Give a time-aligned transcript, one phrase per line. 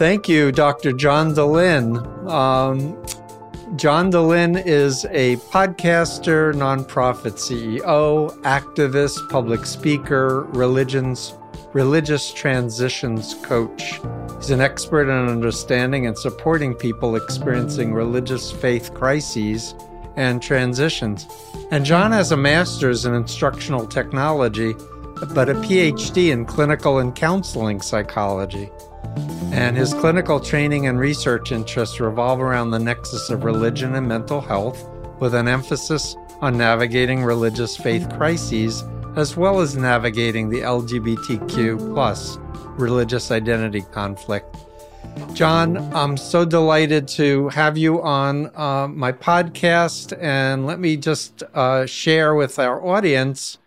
[0.00, 0.92] Thank you, Dr.
[0.94, 2.26] John Dehlin.
[2.26, 2.96] Um,
[3.76, 11.34] John Dehlin is a podcaster, nonprofit CEO, activist, public speaker, religions,
[11.74, 14.00] religious transitions coach.
[14.38, 19.74] He's an expert in understanding and supporting people experiencing religious faith crises
[20.16, 21.26] and transitions.
[21.72, 24.72] And John has a master's in instructional technology,
[25.34, 28.70] but a PhD in clinical and counseling psychology.
[29.52, 34.40] And his clinical training and research interests revolve around the nexus of religion and mental
[34.40, 38.84] health, with an emphasis on navigating religious faith crises
[39.16, 42.38] as well as navigating the LGBTQ plus
[42.78, 44.56] religious identity conflict.
[45.34, 50.16] John, I'm so delighted to have you on uh, my podcast.
[50.20, 53.58] And let me just uh, share with our audience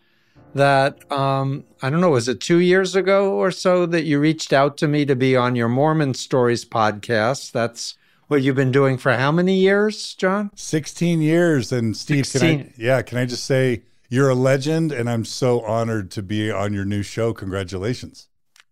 [0.53, 4.53] that um, I don't know, was it two years ago or so that you reached
[4.53, 7.51] out to me to be on your Mormon Stories podcast?
[7.51, 7.95] That's
[8.27, 10.51] what you've been doing for how many years, John?
[10.55, 11.71] 16 years.
[11.71, 12.59] And Steve, 16.
[12.59, 16.21] can I, yeah, can I just say you're a legend and I'm so honored to
[16.21, 17.33] be on your new show.
[17.33, 18.27] Congratulations.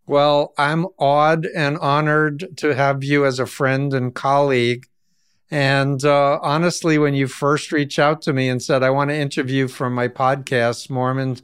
[0.05, 4.87] Well, I'm awed and honored to have you as a friend and colleague.
[5.49, 9.15] And uh, honestly, when you first reached out to me and said, I want to
[9.15, 11.37] interview from my podcast, Mormon,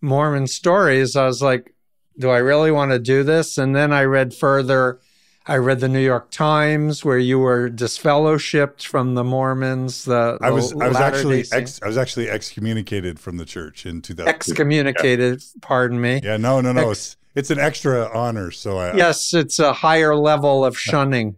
[0.00, 1.74] Mormon Stories, I was like,
[2.18, 3.58] do I really want to do this?
[3.58, 5.00] And then I read further.
[5.46, 10.04] I read the New York Times where you were disfellowshipped from the Mormons.
[10.04, 14.02] The, I was I was actually ex, I was actually excommunicated from the church in
[14.02, 14.28] 2000.
[14.28, 15.58] Excommunicated, yeah.
[15.62, 16.20] pardon me.
[16.22, 16.90] Yeah, no, no, no.
[16.90, 18.50] Ex- it's an extra honor.
[18.50, 21.36] So I, yes, it's a higher level of shunning,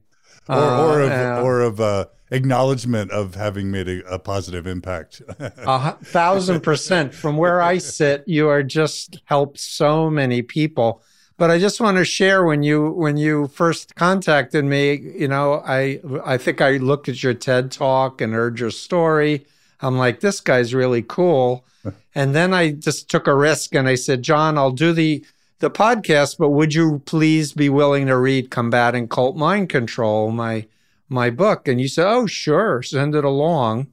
[0.48, 5.22] or or of, uh, or of uh, acknowledgement of having made a, a positive impact.
[5.38, 7.14] a thousand percent.
[7.14, 11.02] From where I sit, you are just helped so many people.
[11.36, 15.62] But I just want to share when you when you first contacted me, you know,
[15.66, 19.46] I I think I looked at your TED talk and heard your story.
[19.80, 21.64] I'm like, this guy's really cool.
[22.14, 25.24] and then I just took a risk and I said, John, I'll do the
[25.58, 30.66] the podcast, but would you please be willing to read Combating Cult Mind Control, my
[31.12, 31.68] my book?
[31.68, 33.88] And you said, Oh, sure, send it along.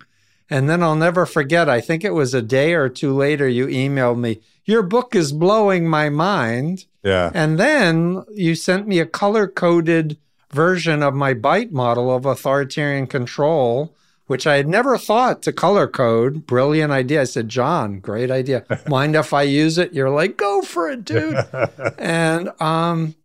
[0.50, 3.68] And then I'll never forget, I think it was a day or two later, you
[3.68, 6.86] emailed me, Your book is blowing my mind.
[7.04, 7.32] Yeah.
[7.34, 10.18] And then you sent me a color coded
[10.52, 13.94] version of my bite model of authoritarian control
[14.30, 16.46] which I had never thought to color code.
[16.46, 17.22] Brilliant idea.
[17.22, 18.64] I said, John, great idea.
[18.88, 19.92] Mind if I use it?
[19.92, 21.44] You're like, go for it, dude.
[21.98, 23.16] and um,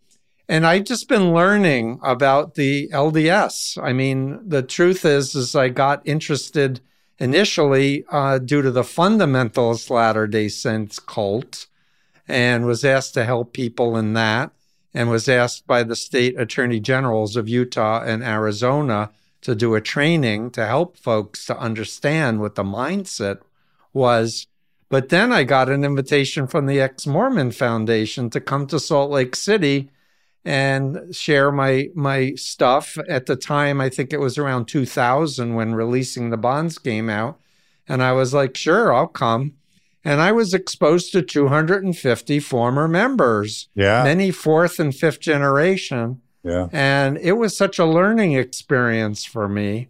[0.48, 3.82] and I've just been learning about the LDS.
[3.82, 6.80] I mean, the truth is, is I got interested
[7.18, 11.66] initially uh, due to the fundamentalist Latter Day Saints cult,
[12.28, 14.50] and was asked to help people in that,
[14.92, 19.10] and was asked by the state attorney generals of Utah and Arizona
[19.40, 23.38] to do a training to help folks to understand what the mindset
[23.92, 24.46] was.
[24.88, 29.10] But then I got an invitation from the ex Mormon Foundation to come to Salt
[29.10, 29.90] Lake City
[30.44, 32.98] and share my my stuff.
[33.08, 37.38] At the time, I think it was around 2000 when releasing the bonds came out,
[37.88, 39.54] and I was like, "Sure, I'll come."
[40.06, 46.68] And I was exposed to 250 former members, yeah, many fourth and fifth generation, yeah.
[46.72, 49.88] And it was such a learning experience for me.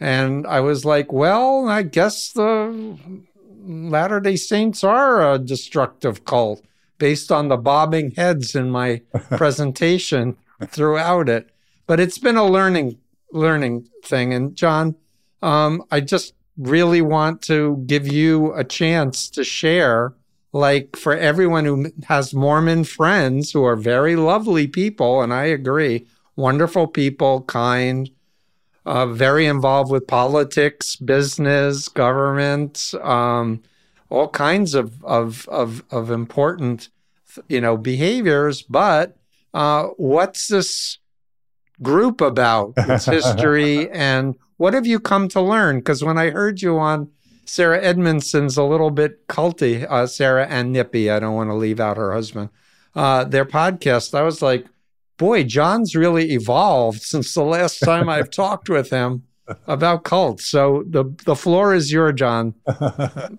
[0.00, 2.96] And I was like, well, I guess the
[3.64, 6.64] Latter day Saints are a destructive cult
[6.98, 10.36] based on the bobbing heads in my presentation
[10.66, 11.50] throughout it.
[11.86, 12.98] But it's been a learning
[13.32, 14.32] learning thing.
[14.32, 14.96] And John,
[15.42, 20.14] um, I just really want to give you a chance to share
[20.52, 26.06] like for everyone who has Mormon friends who are very lovely people, and I agree,
[26.36, 28.10] wonderful people, kind,
[28.86, 33.62] uh, very involved with politics, business, government, um,
[34.10, 36.88] all kinds of, of, of, of important,
[37.48, 38.62] you know, behaviors.
[38.62, 39.16] But
[39.54, 40.98] uh, what's this
[41.82, 42.74] group about?
[42.76, 45.78] Its history and what have you come to learn?
[45.78, 47.10] Because when I heard you on
[47.48, 49.86] Sarah Edmondson's a little bit culty.
[49.88, 52.50] Uh, Sarah and Nippy, I don't want to leave out her husband.
[52.94, 54.66] Uh, their podcast, I was like,
[55.16, 59.24] boy, John's really evolved since the last time I've talked with him
[59.66, 60.44] about cults.
[60.44, 62.54] So the the floor is your, John.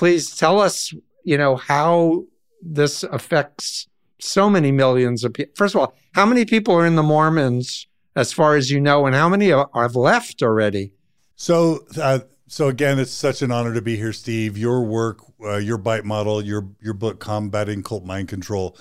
[0.00, 0.94] Please tell us,
[1.24, 2.24] you know, how
[2.62, 3.86] this affects
[4.18, 5.52] so many millions of people.
[5.54, 7.86] First of all, how many people are in the Mormons,
[8.16, 10.94] as far as you know, and how many have left already?
[11.36, 14.56] So uh, so again, it's such an honor to be here, Steve.
[14.56, 18.78] Your work, uh, your bite model, your your book, Combating Cult Mind Control,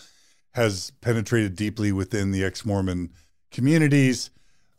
[0.51, 3.09] has penetrated deeply within the ex-Mormon
[3.51, 4.29] communities.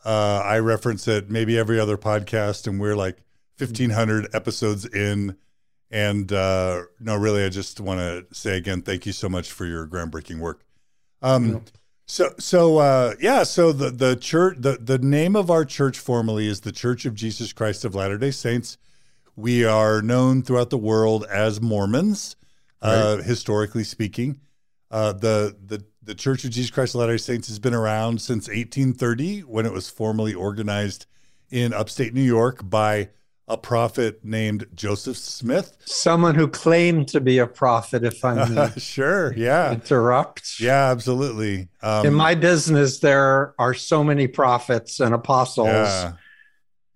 [0.07, 3.19] Uh, I reference it maybe every other podcast, and we're like
[3.59, 5.37] 1,500 episodes in.
[5.91, 9.67] And uh, no, really, I just want to say again, thank you so much for
[9.67, 10.65] your groundbreaking work.
[11.21, 11.59] Um, yeah.
[12.07, 16.49] So, so uh, yeah, so the the church, the the name of our church formally
[16.49, 18.79] is the Church of Jesus Christ of Latter Day Saints.
[19.37, 22.35] We are known throughout the world as Mormons,
[22.83, 24.41] uh, historically speaking.
[24.91, 28.21] Uh, the the the Church of Jesus Christ of Latter Day Saints has been around
[28.21, 31.07] since 1830, when it was formally organized
[31.49, 33.11] in upstate New York by
[33.51, 35.77] a prophet named Joseph Smith.
[35.85, 38.71] Someone who claimed to be a prophet, if I may.
[38.79, 39.73] sure, yeah.
[39.73, 40.61] Interrupt.
[40.61, 41.69] Yeah, absolutely.
[41.83, 45.69] Um, In my business, there are so many prophets and apostles.
[45.69, 46.13] Yeah.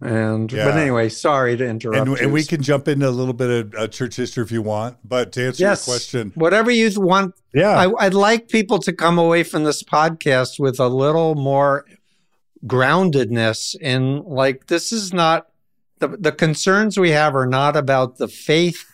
[0.00, 0.66] And yeah.
[0.66, 2.08] but anyway, sorry to interrupt.
[2.08, 4.62] And, and, we can jump into a little bit of uh, church history if you
[4.62, 4.98] want.
[5.02, 7.34] But to answer yes, your question, whatever you want.
[7.52, 11.86] Yeah, I, I'd like people to come away from this podcast with a little more
[12.66, 15.46] groundedness in like this is not
[16.06, 18.90] the, the concerns we have are not about the faith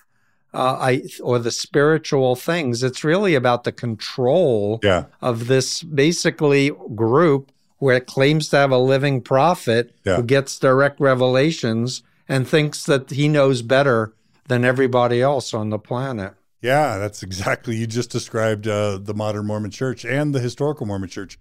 [0.52, 2.82] uh, I, or the spiritual things.
[2.82, 5.04] It's really about the control yeah.
[5.20, 10.16] of this basically group where it claims to have a living prophet yeah.
[10.16, 14.12] who gets direct revelations and thinks that he knows better
[14.48, 16.34] than everybody else on the planet.
[16.60, 17.76] Yeah, that's exactly.
[17.76, 21.38] You just described uh, the modern Mormon church and the historical Mormon church.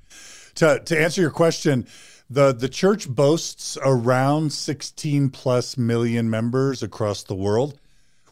[0.55, 1.87] To, to answer your question,
[2.29, 7.79] the the church boasts around 16 plus million members across the world.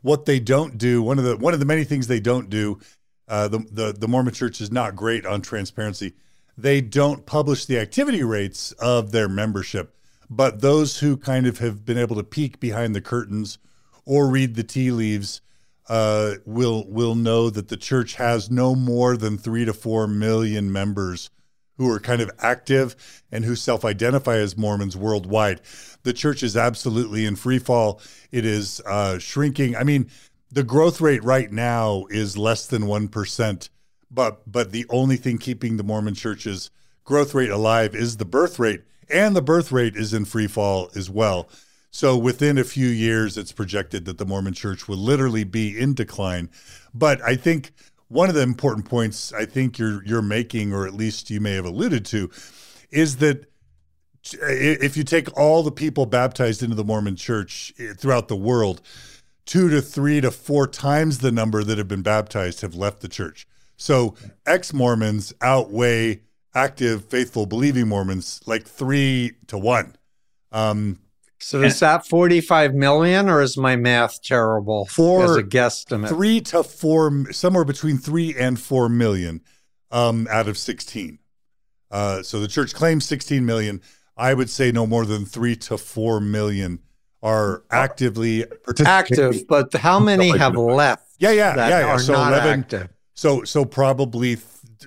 [0.02, 2.80] What they don't do, one of the one of the many things they don't do,
[3.28, 6.14] uh, the, the the Mormon Church is not great on transparency.
[6.58, 9.96] They don't publish the activity rates of their membership,
[10.30, 13.58] but those who kind of have been able to peek behind the curtains
[14.06, 15.42] or read the tea leaves
[15.90, 20.72] uh, will will know that the church has no more than three to four million
[20.72, 21.30] members
[21.78, 25.62] who are kind of active and who self identify as Mormons worldwide.
[26.04, 28.02] The church is absolutely in free fall.
[28.32, 29.76] It is uh, shrinking.
[29.76, 30.10] I mean,
[30.52, 33.70] the growth rate right now is less than 1%,
[34.10, 36.70] but, but the only thing keeping the Mormon church's
[37.04, 40.90] growth rate alive is the birth rate, and the birth rate is in free fall
[40.96, 41.50] as well.
[41.92, 45.94] So within a few years, it's projected that the Mormon church will literally be in
[45.94, 46.50] decline.
[46.94, 47.72] But I think
[48.10, 51.54] one of the important points I think you're you're making, or at least you may
[51.54, 52.30] have alluded to,
[52.90, 53.46] is that
[54.34, 58.82] if you take all the people baptized into the Mormon Church eh, throughout the world,
[59.46, 63.08] two to three to four times the number that have been baptized have left the
[63.08, 63.48] church.
[63.78, 64.16] So
[64.46, 66.22] ex Mormons outweigh
[66.54, 69.96] active, faithful, believing Mormons like three to one.
[70.52, 71.00] Um,
[71.40, 76.10] so is that 45 million or is my math terrible for as a guesstimate?
[76.10, 79.42] Three to four, somewhere between three and four million
[79.92, 81.20] um, out of 16.
[81.90, 83.82] Uh, so the church claims 16 million.
[84.16, 86.80] I would say no more than three to four million
[87.22, 88.46] are actively
[88.86, 91.14] active, but how many have left?
[91.20, 91.98] Yeah, yeah, yeah, yeah.
[91.98, 92.90] so 11, active.
[93.14, 94.36] So, so probably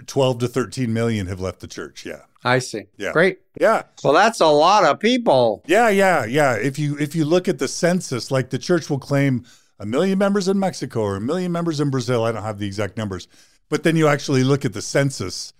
[0.06, 2.04] 12 to 13 million have left the church.
[2.06, 2.22] Yeah.
[2.44, 2.84] I see.
[2.96, 3.12] Yeah.
[3.12, 3.40] Great.
[3.60, 3.82] Yeah.
[4.02, 5.62] Well, that's a lot of people.
[5.66, 6.54] Yeah, yeah, yeah.
[6.54, 9.44] If you if you look at the census, like the church will claim
[9.78, 12.24] a million members in Mexico or a million members in Brazil.
[12.24, 13.28] I don't have the exact numbers.
[13.68, 15.52] But then you actually look at the census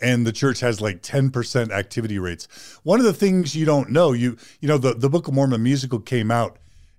[0.00, 2.48] and the church has like 10% activity rates.
[2.82, 5.62] One of the things you don't know, you you know the the Book of Mormon
[5.62, 6.58] musical came out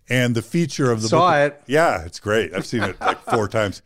[0.10, 1.64] and the feature of the Saw book, it.
[1.68, 2.54] Yeah, it's great.
[2.54, 3.82] I've seen it like four times.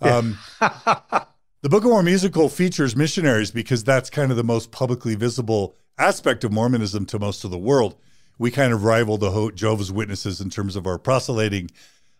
[0.00, 0.38] Um,
[1.62, 5.74] the Book of Mormon musical features missionaries because that's kind of the most publicly visible
[5.98, 7.96] aspect of Mormonism to most of the world.
[8.38, 11.70] We kind of rival the Jehovah's Witnesses in terms of our proselyting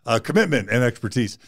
[0.05, 1.39] uh, commitment and expertise.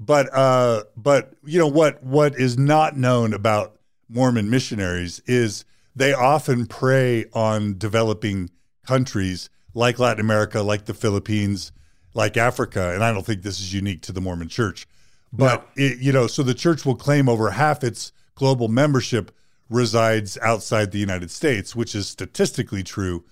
[0.00, 6.12] But uh, but you know what what is not known about Mormon missionaries is they
[6.12, 8.50] often prey on developing
[8.84, 11.70] countries like Latin America, like the Philippines,
[12.12, 14.86] like Africa, and I don't think this is unique to the Mormon Church.
[15.32, 19.32] But it, you know, so the church will claim over half its global membership
[19.68, 23.24] resides outside the United States, which is statistically true.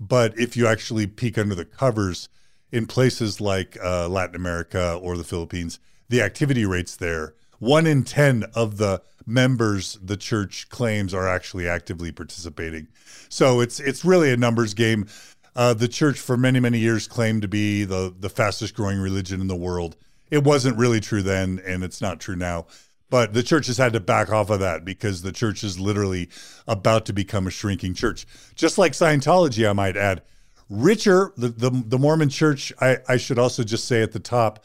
[0.00, 2.28] But if you actually peek under the covers
[2.70, 5.78] in places like uh, Latin America or the Philippines,
[6.08, 11.68] the activity rates there, one in 10 of the members the church claims are actually
[11.68, 12.88] actively participating.
[13.28, 15.06] So it's it's really a numbers game.
[15.54, 19.40] Uh, the church for many many years claimed to be the the fastest growing religion
[19.40, 19.96] in the world
[20.32, 22.66] it wasn't really true then, and it's not true now.
[23.10, 26.30] But the church has had to back off of that because the church is literally
[26.66, 28.26] about to become a shrinking church.
[28.54, 30.22] Just like Scientology, I might add.
[30.70, 34.64] Richer, the, the, the Mormon church, I, I should also just say at the top,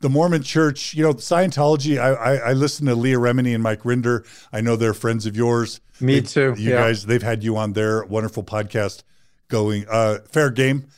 [0.00, 1.96] the Mormon Church, you know, Scientology.
[1.96, 4.26] I, I, I listen to Leah Remini and Mike Rinder.
[4.52, 5.80] I know they're friends of yours.
[6.00, 6.54] Me They- too.
[6.58, 6.78] You yeah.
[6.78, 9.04] guys, they've had you on their wonderful podcast
[9.46, 9.86] going.
[9.88, 10.88] Uh, fair game.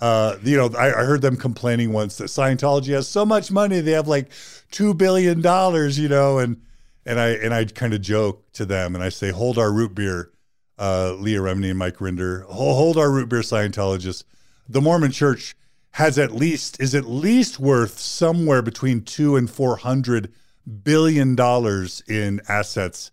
[0.00, 3.80] Uh, you know, I, I heard them complaining once that Scientology has so much money.
[3.80, 4.30] They have like
[4.70, 6.60] two billion dollars, you know, and
[7.04, 9.94] and I and I kind of joke to them and I say, hold our root
[9.94, 10.30] beer,
[10.78, 14.24] uh, Leah Remini and Mike Rinder, hold, hold our root beer, Scientologists.
[14.68, 15.54] The Mormon Church
[15.92, 20.32] has at least is at least worth somewhere between two and four hundred
[20.84, 23.10] billion dollars in assets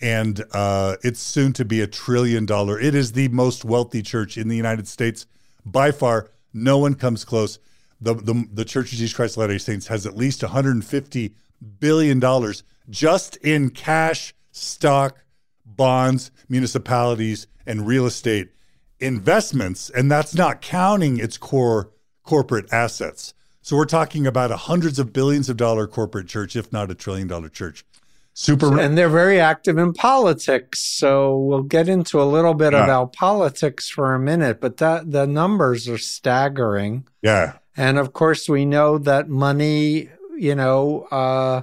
[0.00, 2.78] and uh, it's soon to be a trillion dollar.
[2.78, 5.26] It is the most wealthy church in the United States
[5.64, 6.30] by far.
[6.52, 7.58] No one comes close.
[8.00, 11.34] The the, the Church of Jesus Christ of Latter-day Saints has at least 150
[11.78, 15.18] billion dollars just in cash, stock,
[15.64, 18.50] bonds, municipalities, and real estate
[18.98, 21.90] investments, and that's not counting its core
[22.22, 23.34] corporate assets.
[23.60, 26.94] So we're talking about a hundreds of billions of dollar corporate church, if not a
[26.94, 27.84] trillion dollar church.
[28.34, 30.80] Super and they're very active in politics.
[30.80, 32.84] So we'll get into a little bit Yeah.
[32.84, 37.04] about politics for a minute, but that the numbers are staggering.
[37.20, 37.54] Yeah.
[37.76, 41.62] And of course, we know that money, you know, uh,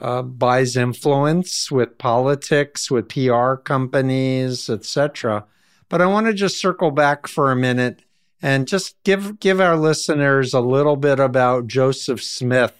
[0.00, 5.44] uh, buys influence with politics, with PR companies, etc.
[5.88, 8.02] But I want to just circle back for a minute
[8.42, 12.74] and just give give our listeners a little bit about Joseph Smith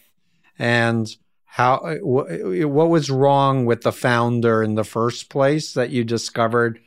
[0.59, 1.09] and
[1.57, 6.79] how wh- what was wrong with the founder in the first place that you discovered.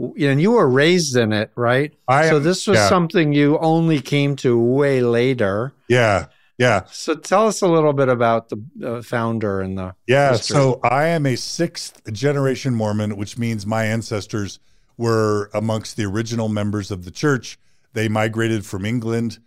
[0.00, 1.94] And you were raised in it, right?
[2.08, 2.88] I so this was yeah.
[2.88, 5.74] something you only came to way later.
[5.86, 6.26] Yeah.
[6.58, 6.86] Yeah.
[6.90, 10.32] So tell us a little bit about the uh, founder and the Yeah.
[10.32, 10.54] history.
[10.54, 14.58] So I am a sixth generation Mormon, which means my ancestors
[14.96, 17.60] were amongst the original members of the church.
[17.92, 19.38] They migrated from England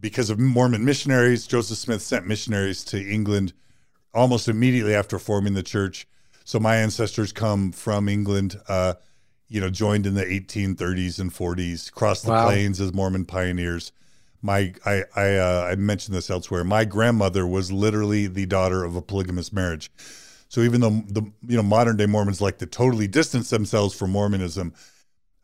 [0.00, 1.46] because of Mormon missionaries.
[1.46, 3.52] Joseph Smith sent missionaries to England
[4.14, 6.06] almost immediately after forming the church.
[6.44, 8.94] So my ancestors come from England, uh,
[9.48, 12.44] you know, joined in the 1830s and 40s, crossed the Wow.
[12.44, 13.92] plains as Mormon pioneers.
[14.42, 16.64] My I I uh, I mentioned this elsewhere.
[16.64, 19.90] My grandmother was literally the daughter of a polygamous marriage.
[20.48, 24.10] So even though the you know modern day Mormons like to totally distance themselves from
[24.10, 24.74] Mormonism,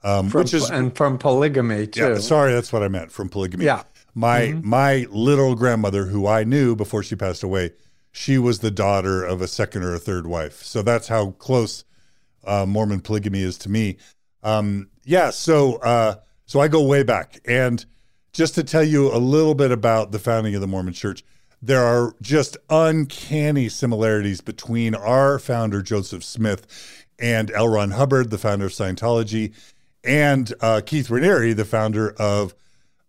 [0.03, 2.15] um, from, which is and from polygamy too.
[2.15, 3.67] yeah, sorry, that's what I meant from polygamy.
[3.67, 3.85] Yeah.
[4.15, 4.65] My Mhm.
[4.65, 7.73] my literal grandmother, who I knew before she passed away,
[8.19, 10.65] she was the daughter of a second or a third wife.
[10.65, 11.85] So that's how close
[12.45, 13.97] uh, Mormon polygamy is to me.
[14.43, 17.87] Um, yeah, so uh, so I go way back, and
[18.33, 21.23] just to tell you a little bit about the founding of the Mormon Church,
[21.63, 27.69] there are just uncanny similarities between our founder Joseph Smith and L.
[27.69, 29.55] Ron Hubbard, the founder of Scientology,
[30.03, 32.53] and uh, Keith Raniere, the founder of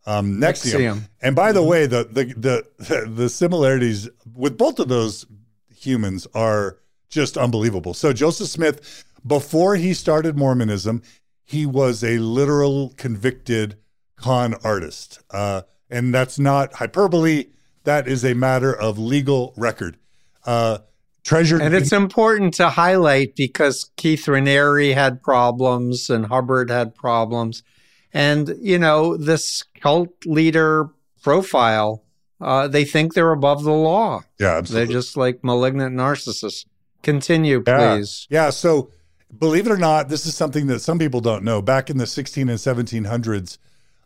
[0.06, 0.74] um, NXIVM.
[0.74, 1.10] NXIVM.
[1.22, 5.26] And by the way, the, the the the similarities with both of those
[5.74, 6.78] humans are
[7.10, 7.94] just unbelievable.
[7.94, 11.02] So Joseph Smith, before he started Mormonism,
[11.44, 13.78] he was a literal convicted
[14.16, 17.46] con artist, uh, and that's not hyperbole.
[17.84, 19.98] That is a matter of legal record.
[20.46, 20.80] Uh,
[21.24, 27.64] treasured And it's important to highlight because Keith Raniere had problems and Hubbard had problems.
[28.14, 30.90] And, you know, this cult leader
[31.22, 32.04] profile,
[32.42, 34.22] uh, they think they're above the law.
[34.40, 34.86] yeah, absolutely.
[34.88, 36.66] They're just like malignant narcissists.
[37.04, 37.96] Continue, Yeah.
[37.98, 38.28] please.
[38.30, 38.50] Yeah.
[38.50, 38.90] So,
[39.38, 41.62] believe it or not, this is something that some people don't know.
[41.62, 43.58] Back in the 16 and 1700s,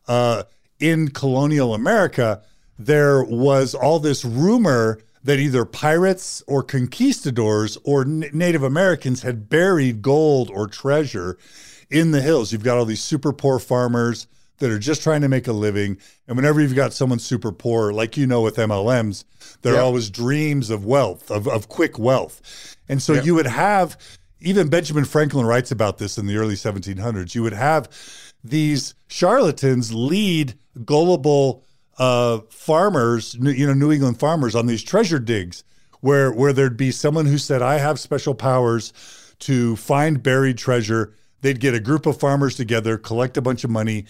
[0.07, 0.43] uh,
[0.79, 2.41] in colonial America,
[2.77, 9.47] there was all this rumor that either pirates or conquistadors or N- Native Americans had
[9.47, 11.37] buried gold or treasure
[11.93, 12.51] in the hills.
[12.51, 14.27] You've got all these super poor farmers
[14.59, 15.97] that are just trying to make a living.
[16.27, 19.23] And whenever you've got someone super poor, like you know with MLMs,
[19.61, 22.75] there are always dreams of wealth, of, of quick wealth.
[22.89, 23.23] And so Yeah.
[23.23, 23.97] you would have,
[24.41, 27.89] even Benjamin Franklin writes about this in the early 1700s, you would have
[28.43, 30.53] these charlatans lead
[30.85, 31.63] gullible
[31.97, 35.63] uh, farmers, New- you know, New England farmers on these treasure digs
[36.01, 38.91] where, where there'd be someone who said, I have special powers
[39.39, 41.15] to find buried treasure.
[41.43, 44.05] They'd get a group of farmers together, collect a bunch of money,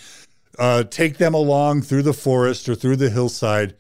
[0.57, 3.75] uh, take them along through the forest or through the hillside,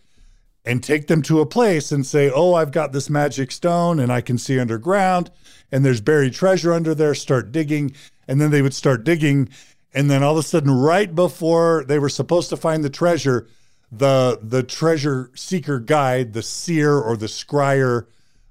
[0.65, 4.11] and take them to a place and say, Oh, I've got this magic stone and
[4.11, 5.29] I can see underground
[5.73, 7.15] and there's buried treasure under there.
[7.15, 7.95] Start digging.
[8.27, 9.49] And then they would start digging.
[9.93, 13.47] And then all of a sudden, right before they were supposed to find the treasure,
[13.91, 18.05] the the treasure seeker guide, the seer or the scryer,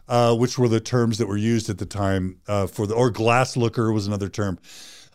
[0.08, 3.10] uh, which were the terms that were used at the time uh, for the or
[3.10, 4.58] glass looker was another term.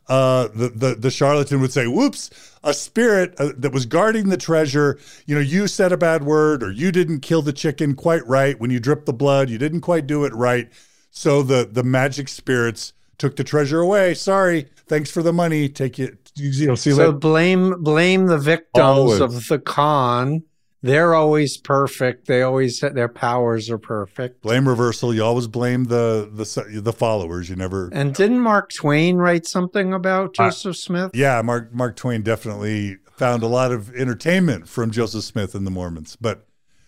[0.07, 2.29] Uh, the, the the charlatan would say, "Whoops,
[2.63, 4.99] a spirit uh, that was guarding the treasure.
[5.25, 8.59] You know, you said a bad word, or you didn't kill the chicken quite right
[8.59, 9.49] when you dripped the blood.
[9.49, 10.69] You didn't quite do it right.
[11.11, 14.13] So the the magic spirits took the treasure away.
[14.13, 15.69] Sorry, thanks for the money.
[15.69, 16.31] Take it.
[16.35, 19.19] You know, see so blame blame the victims always.
[19.19, 20.43] of the con
[20.81, 22.27] they're always perfect.
[22.27, 24.41] They always their powers are perfect.
[24.41, 25.13] Blame reversal.
[25.13, 27.49] You always blame the the the followers.
[27.49, 27.89] You never.
[27.91, 31.11] And didn't Mark Twain write something about Joseph uh, Smith?
[31.13, 35.71] Yeah, Mark Mark Twain definitely found a lot of entertainment from Joseph Smith and the
[35.71, 36.15] Mormons.
[36.19, 36.45] But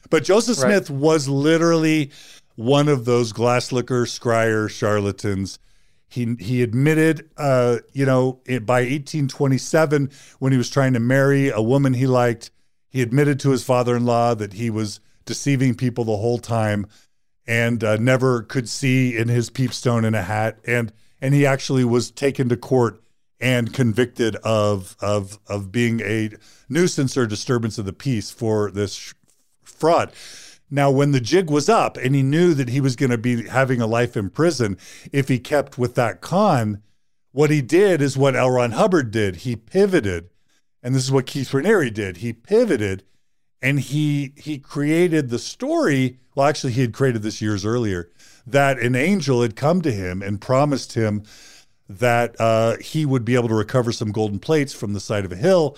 [0.10, 0.72] but Joseph right.
[0.72, 2.12] Smith was literally
[2.56, 5.58] one of those glass looker scryer charlatans.
[6.08, 11.50] He he admitted, uh, you know, it, by 1827, when he was trying to marry
[11.50, 12.52] a woman he liked
[12.90, 16.88] he admitted to his father in law that he was deceiving people the whole time
[17.48, 20.60] and uh, never could see in his peepstone in a hat.
[20.66, 20.92] And
[21.22, 23.02] and he actually was taken to court
[23.40, 26.32] and convicted of of of being a
[26.68, 29.14] nuisance or disturbance of the peace for this sh-
[29.62, 30.12] fraud.
[30.72, 33.48] Now, when the jig was up and he knew that he was going to be
[33.48, 34.78] having a life in prison
[35.12, 36.84] if he kept with that con,
[37.32, 38.52] what he did is what L.
[38.52, 39.38] Ron Hubbard did.
[39.38, 40.30] He pivoted
[40.82, 42.18] and this is what Keith Raniere did.
[42.18, 43.04] He pivoted
[43.62, 46.20] and he he created the story.
[46.36, 48.10] Well, actually, he had created this years earlier
[48.48, 51.24] that an angel had come to him and promised him
[51.88, 55.32] that uh, he would be able to recover some golden plates from the side of
[55.32, 55.76] a hill,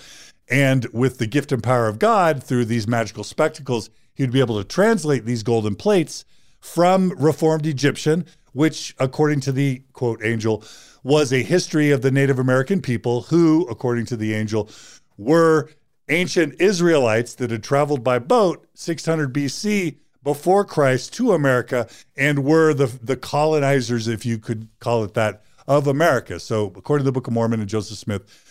[0.48, 4.58] and with the gift and power of God through these magical spectacles, he'd be able
[4.58, 6.24] to translate these golden plates
[6.60, 10.62] from Reformed Egyptian, which, according to the quote angel,
[11.02, 14.68] was a history of the Native American people who, according to the angel,
[15.16, 15.70] were
[16.08, 22.72] ancient Israelites that had traveled by boat 600 BC before Christ to America and were
[22.74, 26.38] the, the colonizers, if you could call it that, of America.
[26.38, 28.48] So, according to the Book of Mormon and Joseph Smith,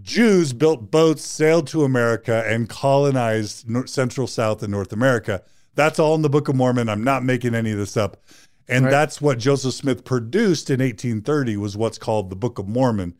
[0.00, 5.42] Jews built boats, sailed to America, and colonized Central, South, and North America.
[5.74, 6.88] That's all in the Book of Mormon.
[6.88, 8.22] I'm not making any of this up.
[8.68, 8.90] And right.
[8.90, 13.16] that's what Joseph Smith produced in 1830 was what's called the Book of Mormon.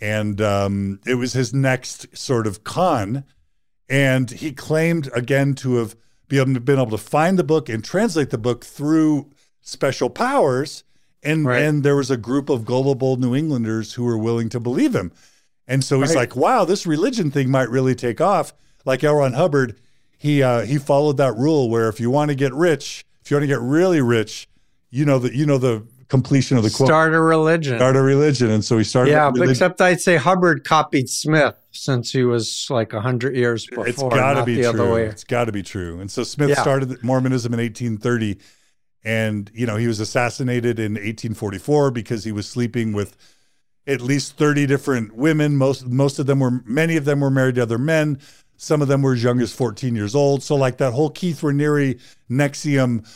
[0.00, 3.24] And um, it was his next sort of con.
[3.88, 5.96] And he claimed again to have
[6.28, 10.84] been able to find the book and translate the book through special powers.
[11.22, 11.62] And, right.
[11.62, 15.12] and there was a group of gullible New Englanders who were willing to believe him.
[15.66, 16.22] And so he's right.
[16.22, 18.54] like, wow, this religion thing might really take off.
[18.84, 19.16] Like L.
[19.16, 19.78] Ron Hubbard,
[20.16, 23.36] he uh, he followed that rule where if you want to get rich, if you
[23.36, 24.48] want to get really rich,
[24.90, 26.88] you know that you know the completion of the quote.
[26.88, 27.78] Start a religion.
[27.78, 29.12] Start a religion, and so he started.
[29.12, 33.88] Yeah, except I'd say Hubbard copied Smith since he was like hundred years before.
[33.88, 34.96] It's got to be true.
[34.96, 36.00] It's got to be true.
[36.00, 36.60] And so Smith yeah.
[36.60, 38.38] started Mormonism in 1830,
[39.04, 43.16] and you know he was assassinated in 1844 because he was sleeping with
[43.86, 45.56] at least 30 different women.
[45.56, 48.18] Most most of them were many of them were married to other men.
[48.56, 50.42] Some of them were as young as 14 years old.
[50.42, 51.98] So like that whole Keith Raniere
[52.28, 53.08] NXIVM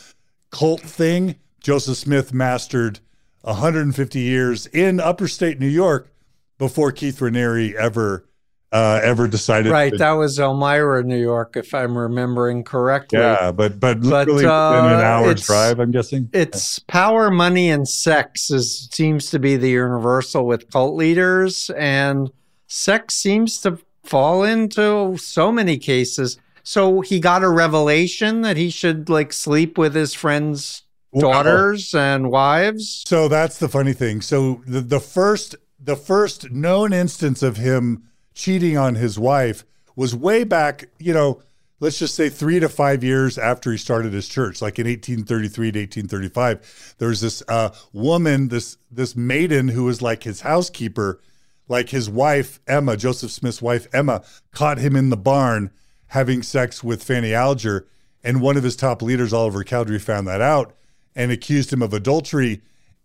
[0.50, 1.34] cult thing
[1.64, 3.00] Joseph Smith mastered
[3.40, 6.12] 150 years in upper state New York
[6.58, 8.28] before Keith Raniere ever
[8.70, 9.72] uh, ever decided.
[9.72, 13.18] Right, to, that was Elmira, New York, if I'm remembering correctly.
[13.18, 16.28] Yeah, but but, but literally uh, an hour's drive, I'm guessing.
[16.34, 22.30] It's power, money, and sex is seems to be the universal with cult leaders, and
[22.66, 26.36] sex seems to fall into so many cases.
[26.62, 30.83] So he got a revelation that he should like sleep with his friends
[31.20, 33.04] daughters and wives.
[33.06, 34.20] So that's the funny thing.
[34.20, 39.64] So the, the first the first known instance of him cheating on his wife
[39.96, 41.42] was way back, you know,
[41.78, 45.72] let's just say three to five years after he started his church, like in 1833
[45.72, 46.94] to 1835.
[46.98, 51.20] There was this uh, woman, this this maiden who was like his housekeeper,
[51.68, 54.22] like his wife Emma, Joseph Smith's wife Emma,
[54.52, 55.70] caught him in the barn
[56.08, 57.86] having sex with Fanny Alger,
[58.22, 60.74] and one of his top leaders, Oliver Cowdery, found that out
[61.16, 62.62] and accused him of adultery.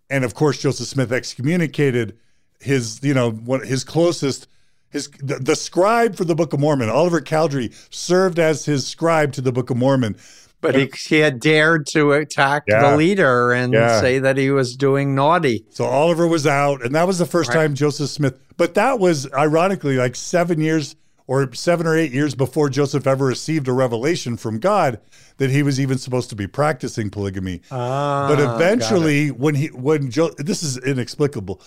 [0.10, 2.18] And of course, Joseph Smith excommunicated
[2.60, 4.48] his, you know, what his closest,
[4.90, 9.34] his the, the scribe for the Book of Mormon, Oliver Cowdery, served as his scribe
[9.34, 10.18] to the Book of Mormon.
[10.62, 12.92] But he, he had dared to attack yeah.
[12.92, 14.02] the leader and yeah.
[14.02, 15.66] say that he was doing naughty.
[15.70, 17.62] So Oliver was out, and that was the first right.
[17.62, 18.38] time Joseph Smith.
[18.58, 20.98] But that was ironically like seven years
[21.30, 25.00] or seven or eight years before Joseph ever received a revelation from God
[25.38, 27.62] that he was even supposed to be practicing polygamy.
[27.70, 31.62] Ah, but eventually, when he when jo- this is inexplicable,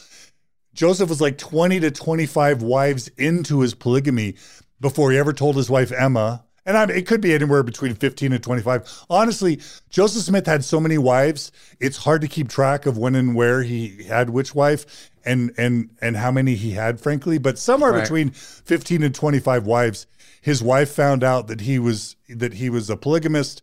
[0.75, 4.35] Joseph was like twenty to twenty five wives into his polygamy
[4.81, 6.45] before he ever told his wife Emma.
[6.67, 9.05] And I mean, it could be anywhere between 15 and 25.
[9.11, 13.35] Honestly, Joseph Smith had so many wives, it's hard to keep track of when and
[13.35, 17.39] where he had which wife and and and how many he had, frankly.
[17.39, 18.03] But somewhere Right.
[18.03, 20.07] between 15 and 25 wives.
[20.41, 23.63] His wife found out that he was that he was a polygamist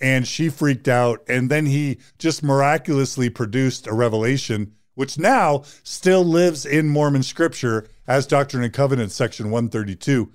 [0.00, 1.22] and she freaked out.
[1.28, 7.86] And then he just miraculously produced a revelation, which now still lives in Mormon scripture
[8.06, 10.30] as Doctrine and Covenants, section 132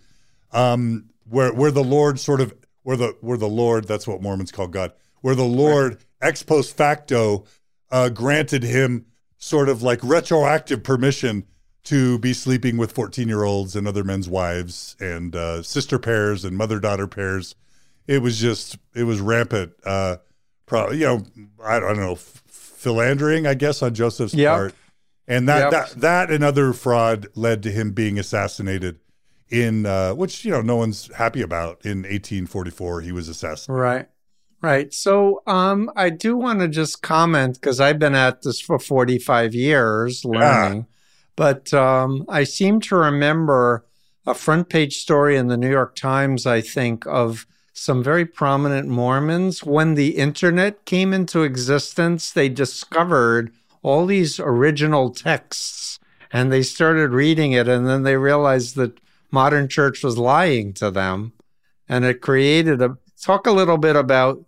[0.51, 4.51] um, where where the Lord sort of where the where the Lord that's what Mormons
[4.51, 7.45] call God, where the Lord ex post facto
[7.91, 9.05] uh, granted him
[9.37, 11.45] sort of like retroactive permission
[11.83, 16.43] to be sleeping with fourteen year olds and other men's wives and uh, sister pairs
[16.43, 17.55] and mother daughter pairs.
[18.07, 19.73] It was just it was rampant.
[19.85, 20.17] Uh,
[20.65, 21.23] pro- you know,
[21.63, 24.53] I don't know, f- philandering, I guess, on Joseph's Yep.
[24.53, 24.75] part.
[25.27, 25.71] And that, Yep.
[25.71, 28.99] that that and other fraud led to him being assassinated
[29.49, 31.83] in uh, which you know no one's happy about.
[31.85, 33.79] In 1844, he was assassinated.
[33.81, 34.09] Right.
[34.65, 34.91] Right.
[34.91, 39.53] So um I do want to just comment because I've been at this for 45
[39.53, 40.87] years learning.
[41.35, 43.85] But um I seem to remember
[44.25, 48.87] a front page story in the New York Times, I think, of some very prominent
[48.87, 49.63] Mormons.
[49.63, 53.51] When the internet came into existence, they discovered
[53.83, 55.99] all these original texts
[56.33, 58.99] and they started reading it and then they realized that
[59.29, 61.33] modern church was lying to them
[61.87, 64.43] and it created a talk a little bit about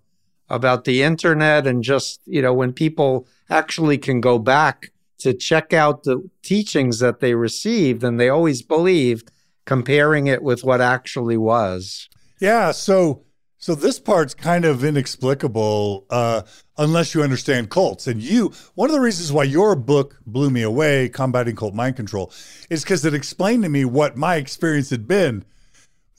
[0.50, 5.74] about the internet and just you know when people actually can go back to check
[5.74, 9.32] out the teachings that they received and they always believed
[9.66, 12.08] comparing it with what actually was
[12.40, 12.72] Yeah.
[12.72, 13.24] So
[13.60, 16.44] so this part's kind of inexplicable uh,
[16.78, 18.06] unless you understand cults.
[18.06, 21.96] And you, one of the reasons why your book blew me away, combating cult mind
[21.96, 22.32] control,
[22.70, 25.44] is because it explained to me what my experience had been.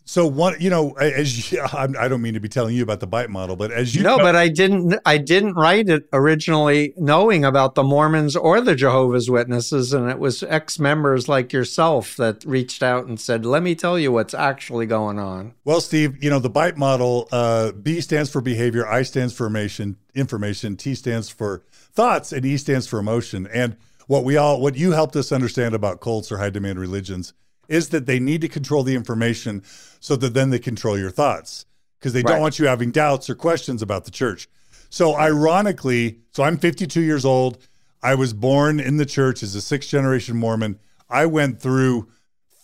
[0.09, 3.07] So one, you know, as you, I'm- don't mean to be telling you about the
[3.07, 7.45] bite model, but as you no but i didn't i didn't write it originally knowing
[7.45, 12.83] about the mormons or the jehovah's witnesses and it was ex-members like yourself that reached
[12.83, 16.39] out and said let me tell you what's actually going on Well, Steve, you know,
[16.39, 21.29] the BITE model, uh, B stands for behavior, I stands for information, information, T stands
[21.29, 23.47] for thoughts, and E stands for emotion.
[23.53, 27.35] And what we all, what you helped us understand about cults or high demand religions
[27.69, 29.63] is that they need to control the information
[30.01, 31.67] so that then they control your thoughts
[31.99, 34.49] because they don't want you having doubts or questions about the church.
[34.91, 37.59] So, ironically, so I'm 52 years old.
[38.03, 40.79] I was born in the church as a sixth generation Mormon.
[41.11, 42.09] I went through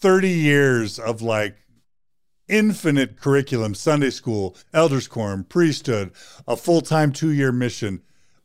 [0.00, 1.56] 30 years of like
[2.48, 6.12] infinite curriculum Sunday school, elders quorum, priesthood,
[6.46, 8.02] a full time two year mission,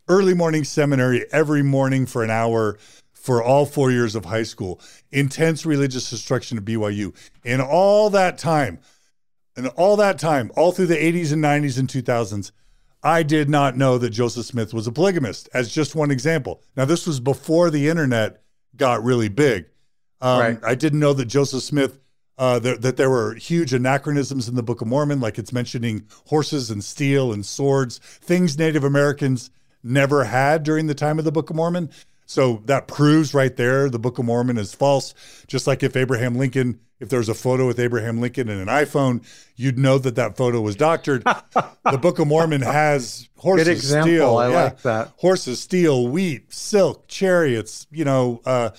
[0.08, 2.78] early morning seminary every morning for an hour
[3.20, 4.80] for all four years of high school,
[5.12, 7.14] intense religious instruction at BYU.
[7.44, 8.80] In all that time,
[9.58, 12.52] and all that time, all through the 80s and 90s and 2000s,
[13.04, 16.62] I did not know that Joseph Smith was a polygamist, as just one example.
[16.76, 18.42] Now, this was before the internet
[18.76, 19.66] got really big.
[20.22, 20.60] Um, Right.
[20.64, 22.00] I didn't know that Joseph Smith,
[22.38, 26.70] uh, that there were huge anachronisms in the Book of Mormon, like it's mentioning horses
[26.72, 29.50] and steel and swords, things Native Americans
[29.84, 31.90] never had during the time of the Book of Mormon.
[32.30, 35.16] So that proves right there the Book of Mormon is false.
[35.48, 39.26] Just like if Abraham Lincoln, if there's a photo with Abraham Lincoln and an iPhone,
[39.56, 41.24] you'd know that that photo was doctored.
[41.24, 46.08] the Book of Mormon has horses, good example steel, i yeah, like that horses, steel,
[46.08, 48.70] wheat, silk, chariots, you know, uh,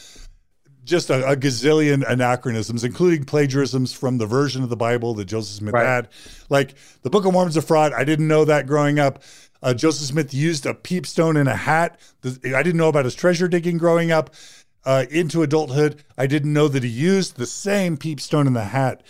[0.85, 5.57] just a, a gazillion anachronisms, including plagiarisms from the version of the Bible that Joseph
[5.57, 5.87] Smith Right.
[5.87, 6.09] had.
[6.49, 7.93] Like the Book of Mormon's a fraud.
[7.95, 9.23] I didn't know that growing up.
[9.62, 12.01] Uh, Joseph Smith used a peepstone in a hat.
[12.25, 14.35] I didn't know about his treasure digging growing up.
[14.83, 19.03] Uh, into adulthood, I didn't know that he used the same peepstone in the hat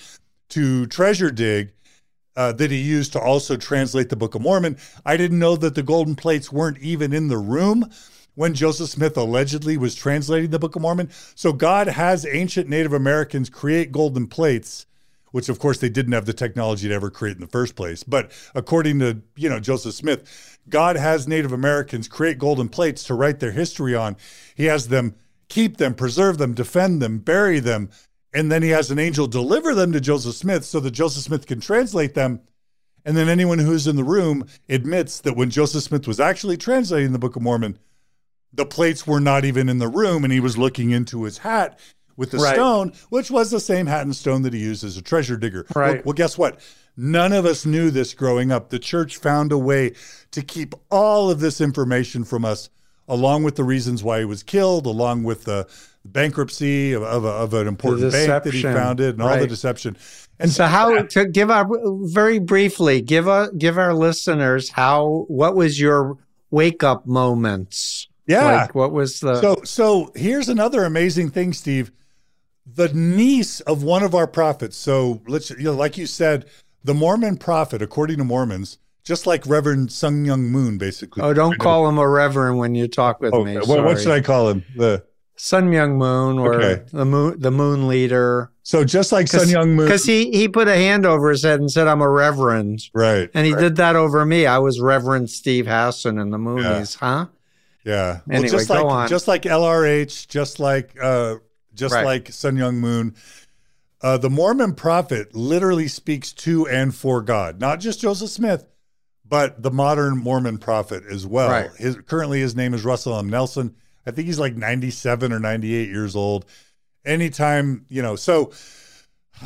[0.48, 1.72] to treasure dig
[2.36, 4.78] uh, that he used to also translate the Book of Mormon.
[5.04, 7.88] I didn't know that the golden plates weren't even in the room
[8.34, 11.10] when Joseph Smith allegedly was translating the Book of Mormon.
[11.34, 14.86] So God has ancient Native Americans create golden plates,
[15.32, 18.02] which of course they didn't have the technology to ever create in the first place.
[18.02, 23.14] But according to, you know, Joseph Smith, God has Native Americans create golden plates to
[23.14, 24.16] write their history on.
[24.54, 25.14] He has them
[25.48, 27.90] keep them, preserve them, defend them, bury them,
[28.32, 31.46] and then he has an angel deliver them to Joseph Smith so that Joseph Smith
[31.46, 32.40] can translate them.
[33.04, 37.12] And then anyone who's in the room admits that when Joseph Smith was actually translating
[37.12, 37.78] the Book of Mormon,
[38.52, 41.78] the plates were not even in the room and he was looking into his hat
[42.20, 42.54] with the Right.
[42.54, 45.64] stone, which was the same hat and stone that he used as a treasure digger.
[45.74, 45.94] Right.
[45.96, 46.60] Well, well, guess what?
[46.94, 48.68] None of us knew this growing up.
[48.68, 49.94] The church found a way
[50.32, 52.68] to keep all of this information from us,
[53.08, 55.66] along with the reasons why he was killed, along with the
[56.04, 59.96] bankruptcy of, of, a, of an important bank that he founded and all the deception.
[60.38, 61.66] And so, how to give our
[62.02, 66.18] very briefly give give our listeners how what was your
[66.50, 68.08] wake up moments?
[68.26, 68.44] Yeah.
[68.62, 71.90] like what was the So so here's another amazing thing, Steve.
[72.66, 74.76] The niece of one of our prophets.
[74.76, 76.46] So let's you know, like you said,
[76.84, 81.22] the Mormon prophet, according to Mormons, just like Reverend Sun Myung Moon, basically.
[81.22, 83.56] oh don't call him a reverend when you talk with Oh, me.
[83.56, 84.64] what, what should I call him?
[84.76, 85.04] The
[85.36, 86.82] Sun Myung Moon or Okay.
[86.92, 90.68] the moon the moon leader so just like Sun Myung Moon, because he he put
[90.68, 92.82] a hand over his head and said I'm a reverend.
[92.94, 93.28] right?
[93.34, 93.60] And he right.
[93.60, 94.46] did that over me.
[94.46, 97.26] I was Reverend Steve Hassan in the Moonies, huh?
[97.84, 98.20] Yeah.
[98.30, 99.08] Anyway, just go like on.
[99.08, 101.36] just like LRH, just like uh
[101.80, 102.04] just Right.
[102.04, 103.14] like Sun Myung Moon.
[104.02, 108.64] Uh, the Mormon prophet literally speaks to and for God, not just Joseph Smith,
[109.26, 111.50] but the modern Mormon prophet as well.
[111.50, 111.70] Right.
[111.76, 113.28] His currently his name is Russell M.
[113.28, 113.74] Nelson.
[114.06, 116.46] I think he's like 97 or 98 years old.
[117.04, 118.52] Anytime, you know, so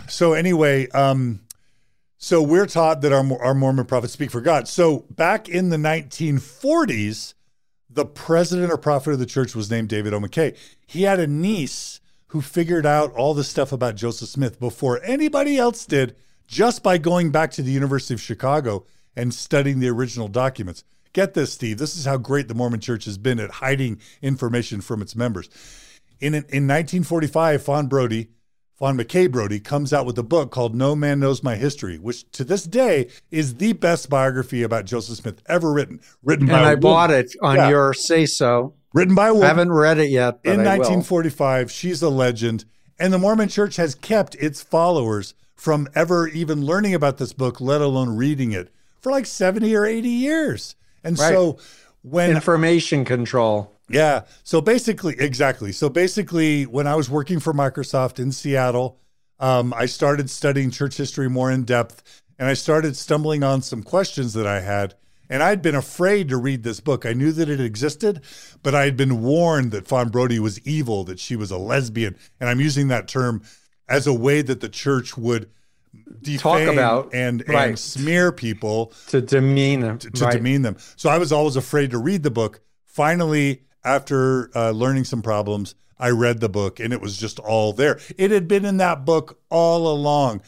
[0.09, 1.41] so anyway, um
[2.17, 4.69] so we're taught that our our Mormon prophets speak for God.
[4.69, 7.35] So back in the 1940s,
[7.91, 10.21] the president or prophet of the church was named David O.
[10.21, 10.57] McKay.
[10.87, 11.94] He had a niece
[12.29, 16.99] who figured out all the stuff about Joseph Smith before anybody else did, just by
[16.99, 18.85] going back to the University of Chicago
[19.17, 20.85] and studying the original documents.
[21.13, 21.79] Get this, Steve.
[21.79, 25.49] This is how great the Mormon church has been at hiding information from its members.
[26.21, 28.31] In, in 1945, Fawn Brodie,
[28.77, 32.29] Fawn McKay Brodie, comes out with a book called No Man Knows My History, which
[32.33, 36.01] to this day is the best biography about Joseph Smith ever written.
[36.25, 37.69] Written by And a I bought it on Yeah.
[37.69, 38.75] your say so.
[38.95, 40.79] Written by a I woman haven't read it yet, but in I will.
[40.79, 41.71] 1945.
[41.71, 42.65] She's a legend.
[42.99, 47.61] And the Mormon church has kept its followers from ever even learning about this book,
[47.61, 50.77] let alone reading it, for like 70 or 80 years.
[51.03, 51.33] And Right.
[51.33, 51.59] so
[52.03, 53.73] when Information control.
[53.89, 54.23] yeah.
[54.45, 55.73] So basically, exactly.
[55.73, 58.99] So basically, when I was working for Microsoft in Seattle,
[59.41, 63.83] um, I started studying church history more in depth, and I started stumbling on some
[63.83, 64.95] questions that I had.
[65.31, 67.07] And I'd been afraid to read this book.
[67.07, 68.21] I knew that it existed,
[68.63, 72.17] but I had been warned that Fawn Brodie was evil, that she was a lesbian,
[72.41, 73.43] and I'm using that term
[73.89, 75.49] as a way that the church would
[76.23, 77.69] defame about- and, right.
[77.71, 79.99] and smear people To demean them.
[79.99, 80.33] to, to right.
[80.35, 80.77] demean them.
[80.97, 82.61] So I was always afraid to read the book.
[82.85, 87.73] Finally, after uh, learning some problems, I read the book, and it was just all
[87.73, 87.99] there.
[88.19, 90.43] It had been in that book all along,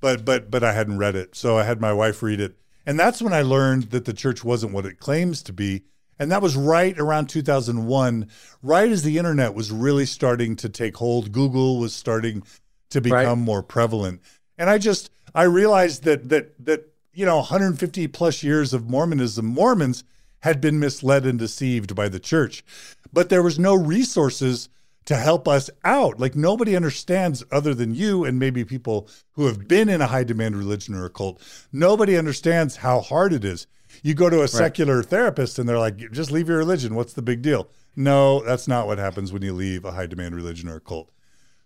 [0.00, 1.34] but but but I hadn't read it.
[1.34, 2.58] So I had my wife read it,
[2.90, 5.84] and that's when I learned that the church wasn't what it claims to be.
[6.18, 8.26] And that was right around 2001,
[8.64, 11.30] right as the internet was really starting to take hold.
[11.30, 12.42] Google was starting
[12.90, 13.38] to become Right.
[13.38, 14.22] more prevalent.
[14.58, 19.46] And I just I realized that that that you know 150 plus years of Mormonism,
[19.46, 20.02] Mormons
[20.40, 22.64] had been misled and deceived by the church.
[23.12, 24.68] But there was no resources
[25.06, 26.20] to help us out.
[26.20, 30.24] Like nobody understands other than you and maybe people who have been in a high
[30.24, 31.40] demand religion or a cult.
[31.72, 33.66] Nobody understands how hard it is.
[34.02, 36.94] You go to a secular therapist and they're like, just leave your religion.
[36.94, 37.68] What's the big deal?
[37.96, 41.10] No, that's not what happens when you leave a high demand religion or a cult.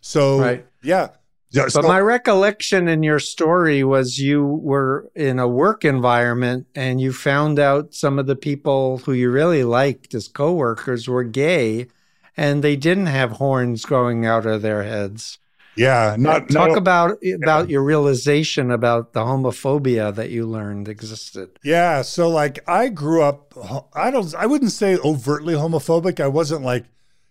[0.01, 0.67] So, Right.
[0.83, 1.09] yeah.
[1.51, 6.67] Yeah, so- But my recollection in your story was you were in a work environment
[6.75, 11.25] and you found out some of the people who you really liked as coworkers were
[11.25, 11.87] gay
[12.37, 15.39] and they didn't have horns growing out of their heads.
[15.77, 21.59] yeah, not, Talk not about about your realization about the homophobia that you learned existed.
[21.65, 23.55] Yeah, so like I grew up
[23.93, 26.21] I don't I wouldn't say overtly homophobic.
[26.21, 26.85] I wasn't like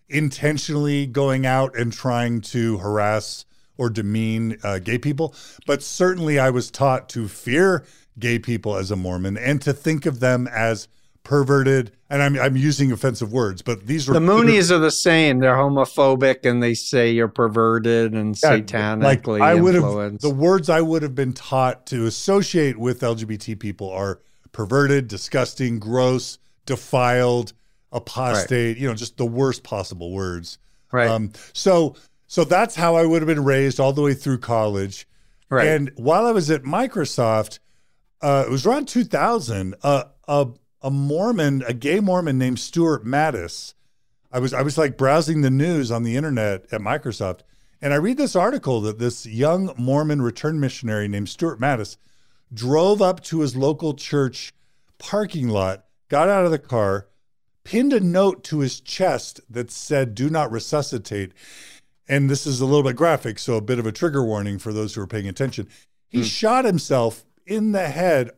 [0.08, 5.34] intentionally going out and trying to harass or demean uh, gay people,
[5.66, 7.84] but certainly I was taught to fear
[8.18, 10.86] gay people as a Mormon and to think of them as
[11.24, 15.40] perverted and I'm I'm using offensive words, but these are The Moonies are the same.
[15.40, 20.22] They're homophobic and they say you're perverted and Yeah, satanically I would have influenced.
[20.22, 24.20] the words I would have been taught to associate with LGBT people are
[24.52, 27.54] perverted, disgusting, gross, defiled,
[27.90, 30.58] apostate, you know, just the worst possible words.
[30.92, 31.08] right.
[31.08, 35.08] Um, so so that's how I would have been raised all the way through college.
[35.48, 35.66] right.
[35.66, 37.60] And while I was at Microsoft,
[38.20, 40.48] uh, it was around 2000, uh, a
[40.84, 43.72] a Mormon, a gay Mormon named Stuart Matis.
[44.30, 47.40] I was I was like browsing the news on the internet at Microsoft,
[47.80, 51.96] and I read this article that this young Mormon return missionary named Stuart Matis
[52.52, 54.52] drove up to his local church
[54.98, 57.08] parking lot, got out of the car,
[57.64, 61.32] pinned a note to his chest that said "Do not resuscitate."
[62.06, 64.74] And this is a little bit graphic, so a bit of a trigger warning for
[64.74, 65.66] those who are paying attention.
[66.08, 66.24] He hmm.
[66.24, 68.32] shot himself in the head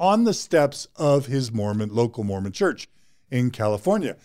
[0.00, 2.88] on the steps of his Mormon local Mormon church
[3.30, 4.16] in California.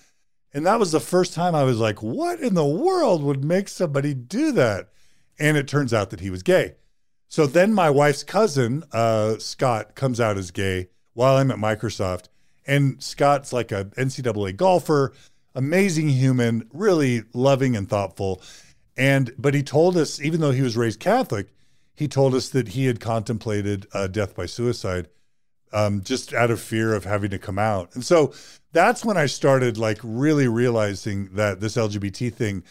[0.53, 3.67] And that was the first time I was like, what in the world would make
[3.67, 4.89] somebody do that?
[5.37, 6.75] And it turns out that he was gay.
[7.27, 12.29] So then my wife's cousin, uh, Scott, comes out as gay while I'm at Microsoft.
[12.65, 15.11] And Scott's like a NCAA golfer,
[15.53, 18.41] amazing human, really loving and thoughtful.
[18.95, 21.49] And but he told us, even though he was raised Catholic,
[21.95, 25.09] he told us that he had contemplated uh, death by suicide,
[25.75, 27.93] um, just out of fear of having to come out.
[27.95, 28.33] And so
[28.71, 32.63] that's when I started like really realizing that this LGBT thing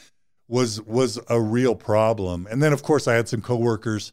[0.49, 2.49] was was a real problem.
[2.51, 4.12] And then of course I had some coworkers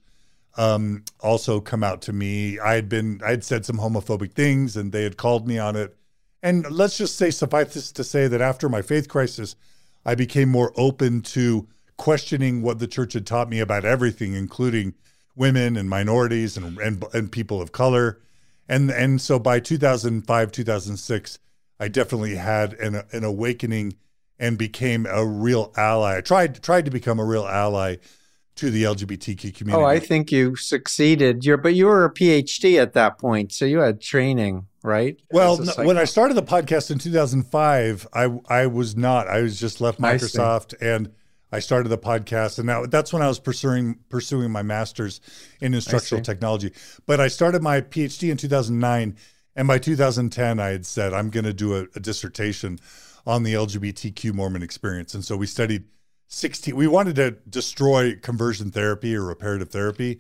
[0.58, 2.60] um, also come out to me.
[2.60, 5.78] I had been I had said some homophobic things and they had called me on
[5.78, 5.96] it.
[6.44, 9.56] And let's just say suffice this to say that after my faith crisis,
[10.06, 14.96] I became more open to questioning what the church had taught me about everything, including
[15.34, 18.20] women and minorities and and, and people of color.
[18.68, 21.40] And and so by 2005, 2006,
[21.80, 23.96] I definitely had an an awakening
[24.40, 26.18] and became a real ally.
[26.18, 27.98] I tried tried to become a real ally
[28.56, 29.84] to the LGBTQ community.
[29.84, 31.46] Oh, I think you succeeded.
[31.46, 35.20] You're, but you were a PhD at that point, so you had training, right?
[35.32, 39.28] Well, no, when I started the podcast in 2005, I I was not.
[39.28, 41.12] I was just left Microsoft and
[41.52, 45.20] I started the podcast, and now that's when I was pursuing pursuing my master's
[45.60, 46.72] in instructional technology.
[47.06, 49.18] But I started my PhD in 2009,
[49.56, 52.80] and by 2010, I had said I'm going to do a, a dissertation
[53.26, 55.84] on the LGBTQ Mormon experience, and so we studied
[56.30, 60.20] 16 we wanted to destroy conversion therapy or reparative therapy.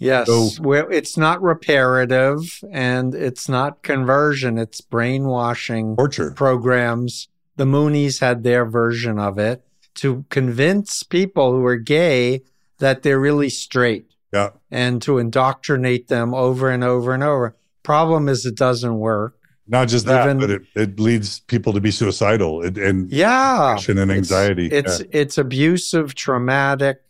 [0.00, 0.28] Yes.
[0.28, 4.56] So, well, it's not reparative and it's not conversion.
[4.56, 6.30] It's brainwashing torture.
[6.30, 7.26] programs.
[7.56, 9.64] The moonies had their version of it
[10.00, 12.42] to convince people who are gay
[12.78, 18.28] that they're really straight yeah and to indoctrinate them over and over and over problem
[18.28, 19.38] is it doesn't work
[19.70, 23.78] not just that, Even, but it, it leads people to be suicidal and, and yeah,
[23.86, 24.66] and anxiety.
[24.68, 25.06] It's yeah.
[25.10, 27.02] it's abusive, traumatic,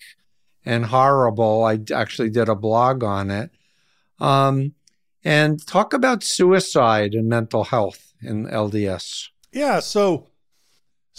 [0.64, 1.64] and horrible.
[1.64, 3.51] I actually did a blog on it.
[4.18, 4.74] Um,
[5.24, 9.29] and talk about suicide and mental health in LDS.
[9.53, 10.27] Yeah, so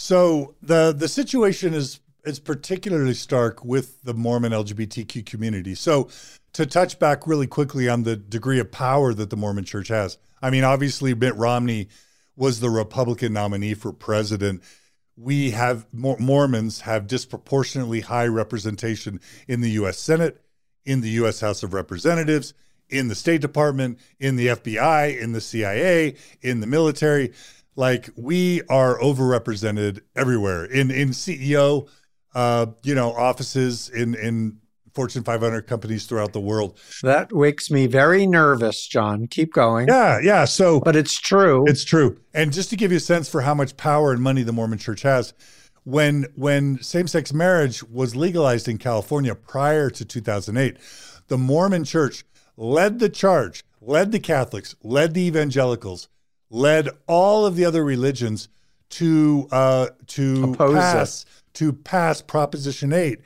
[0.00, 5.74] so the the situation is is particularly stark with the Mormon LGBTQ community.
[5.74, 6.08] So
[6.52, 10.18] to touch back really quickly on the degree of power that the Mormon Church has
[10.42, 11.88] I mean, obviously, Mitt Romney
[12.36, 14.62] was the Republican nominee for president.
[15.16, 19.98] We have Mormons have disproportionately high representation in the U.S.
[19.98, 20.42] Senate,
[20.86, 21.40] in the U.S.
[21.40, 22.54] House of Representatives,
[22.88, 27.32] in the State Department, in the FBI, in the CIA, in the military.
[27.76, 31.88] Like we are overrepresented everywhere in in CEO,
[32.34, 34.60] uh, you know, offices in in
[34.94, 36.78] Fortune 500 companies throughout the world.
[37.02, 39.26] That makes me very nervous, John.
[39.28, 39.88] Keep going.
[39.88, 40.44] Yeah, yeah.
[40.44, 41.64] So, but it's true.
[41.66, 42.18] It's true.
[42.34, 44.78] And just to give you a sense for how much power and money the Mormon
[44.78, 45.32] Church has,
[45.84, 50.76] when when same-sex marriage was legalized in California prior to 2008,
[51.28, 52.24] the Mormon Church
[52.56, 56.08] led the charge, led the Catholics, led the evangelicals,
[56.50, 58.48] led all of the other religions
[58.90, 61.54] to uh, to Oppose pass it.
[61.54, 63.20] to pass Proposition 8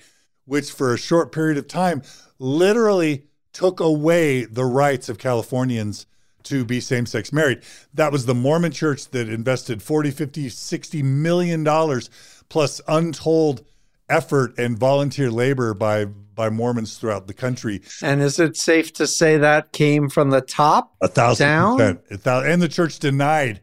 [0.46, 2.02] which for a short period of time
[2.38, 6.06] literally took away the rights of Californians
[6.42, 7.62] to be same sex married.
[7.94, 12.10] That was the Mormon church that invested 40, 50, 60 million dollars
[12.48, 13.64] plus untold
[14.08, 17.80] effort and volunteer labor by by Mormons throughout the country.
[18.02, 21.76] And is it safe to say that came from the top a thousand down?
[21.76, 22.00] percent?
[22.10, 23.60] A thousand, and the church denied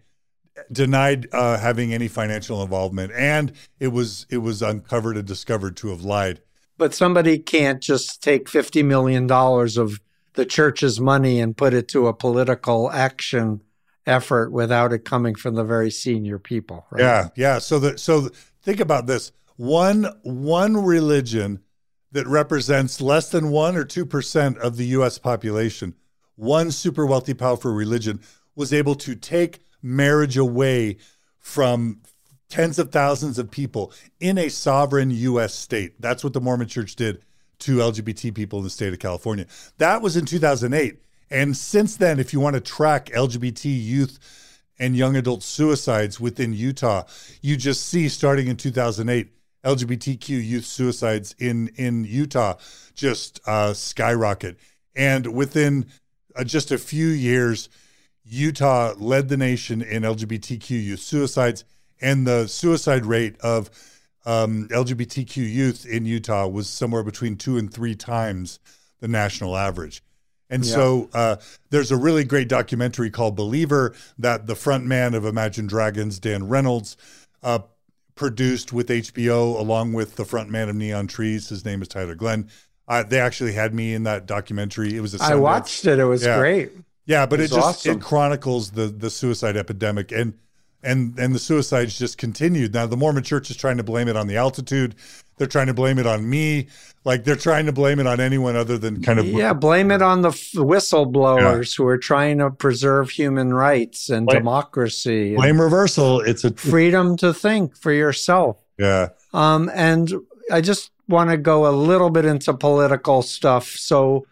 [0.72, 5.90] denied uh, having any financial involvement, and it was it was uncovered and discovered to
[5.90, 6.42] have lied.
[6.78, 10.02] But somebody can't just take $50 million of
[10.34, 13.62] the church's money and put it to a political action
[14.08, 16.88] effort without it coming from the very senior people.
[16.90, 17.02] Right?
[17.02, 17.60] Yeah, yeah.
[17.60, 18.30] So that so
[18.64, 21.62] think about this: one one religion
[22.12, 25.20] that represents less than one or two percent of the U.S.
[25.20, 25.94] population,
[26.36, 28.22] one super wealthy, powerful religion
[28.56, 30.98] was able to take marriage away
[31.38, 32.02] from
[32.50, 35.54] tens of thousands of people in a sovereign U.S.
[35.54, 36.02] state.
[36.02, 37.22] That's what the Mormon Church did
[37.60, 39.46] to LGBT people in the state of California.
[39.78, 41.04] That was in 2008.
[41.30, 44.18] And since then, if you want to track LGBT youth
[44.80, 47.04] and young adult suicides within Utah,
[47.44, 49.32] you just see starting in 2008,
[49.64, 52.56] LGBTQ youth suicides in in Utah
[52.94, 54.58] just uh, skyrocket.
[54.96, 55.88] And within
[56.36, 57.70] uh, just a few years,
[58.24, 61.64] Utah led the nation in LGBTQ youth suicides
[62.02, 63.70] and the suicide rate of
[64.26, 68.60] um, LGBTQ youth in Utah was somewhere between two and three times
[69.00, 70.04] the national average.
[70.50, 70.74] And yeah.
[70.74, 71.36] so uh,
[71.70, 76.48] there's a really great documentary called Believer that the front man of Imagine Dragons, Dan
[76.48, 76.98] Reynolds,
[77.42, 77.60] uh,
[78.22, 81.50] produced with HBO along with the front man of Neon Trees.
[81.50, 82.48] His name is Tyler Glenn.
[82.88, 84.96] Uh, they actually had me in that documentary.
[84.96, 85.98] It was a I watched it.
[85.98, 86.38] It was Yeah.
[86.38, 86.72] great.
[87.08, 87.98] yeah, but It it, just awesome.
[87.98, 90.36] it chronicles the the suicide epidemic and
[90.84, 92.76] and and the suicides just continued.
[92.76, 94.94] Now the Mormon Church is trying to blame it on the altitude.
[95.42, 96.68] They're trying to blame it on me.
[97.04, 100.04] Like they're trying to blame it on anyone other than kind of Yeah, blame it
[100.04, 105.38] on the f- whistleblowers who are trying to preserve human rights and Blame- democracy and
[105.38, 106.22] blame reversal.
[106.22, 108.58] It's a freedom to think for yourself.
[108.78, 109.10] yeah.
[109.34, 110.14] Um, and
[110.52, 113.66] I just want to go a little bit into political stuff.
[113.70, 114.28] So,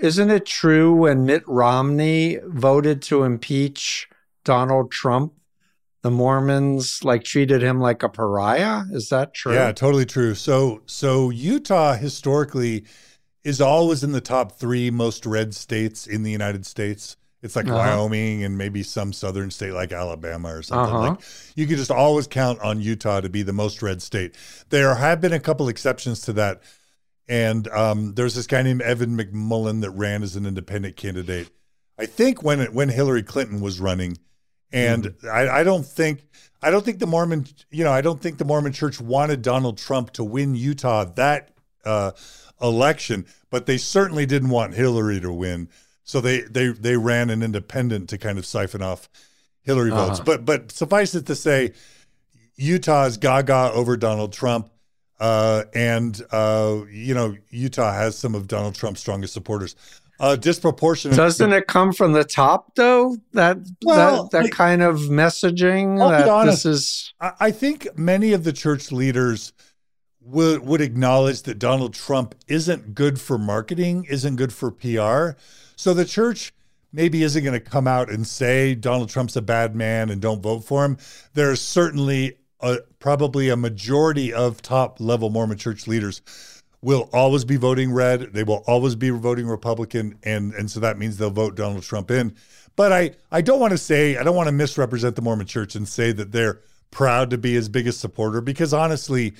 [0.00, 4.08] isn't it true when Mitt Romney voted to impeach
[4.44, 5.32] Donald Trump,
[6.04, 8.82] the Mormons like treated him like a pariah?
[8.92, 9.54] Is that true?
[9.54, 10.34] Yeah, totally true.
[10.34, 12.84] So so Utah historically
[13.42, 17.16] is always in the top three most red states in the United States.
[17.42, 17.76] It's like Uh-huh.
[17.78, 20.94] Wyoming and maybe some southern state like Alabama or something.
[20.94, 21.08] Uh-huh.
[21.12, 21.20] Like
[21.56, 24.36] you could just always count on Utah to be the most red state.
[24.68, 26.62] There have been a couple exceptions to that.
[27.26, 31.48] And um, there's this guy named Evan McMullin that ran as an independent candidate.
[31.98, 34.18] I think when it, when Hillary Clinton was running,
[34.74, 35.28] and Mm-hmm.
[35.28, 36.26] I, I don't think
[36.60, 39.78] I don't think the Mormon you know I don't think the Mormon Church wanted Donald
[39.78, 41.50] Trump to win Utah that
[41.84, 42.12] uh,
[42.60, 45.68] election, but they certainly didn't want Hillary to win.
[46.02, 49.08] So they they they ran an independent to kind of siphon off
[49.62, 50.20] Hillary votes.
[50.20, 50.24] Uh-huh.
[50.24, 51.72] But but suffice it to say,
[52.56, 54.70] Utah's gaga over Donald Trump.
[55.20, 59.76] Uh, and uh, you know, Utah has some of Donald Trump's strongest supporters.
[60.20, 61.16] Uh, disproportionate.
[61.16, 63.16] Doesn't it come from the top though?
[63.32, 66.62] That Well, that that like- kind of messaging I'll be honest.
[66.64, 69.52] this is I I think many of the church leaders
[70.20, 75.36] would would acknowledge that Donald Trump isn't good for marketing, isn't good for PR.
[75.76, 76.52] So the church
[76.92, 80.40] maybe isn't going to come out and say Donald Trump's a bad man and don't
[80.40, 80.96] vote for him.
[81.34, 86.22] There's certainly a, probably a majority of top level Mormon church leaders
[86.84, 88.32] will always be voting red.
[88.32, 92.10] They will always be voting Republican, and and so that means they'll vote Donald Trump
[92.10, 92.34] in.
[92.76, 95.74] But I I don't want to say I don't want to misrepresent the Mormon Church
[95.74, 96.60] and say that they're
[96.90, 99.34] proud to be his biggest supporter because honestly,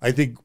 [0.00, 0.38] I think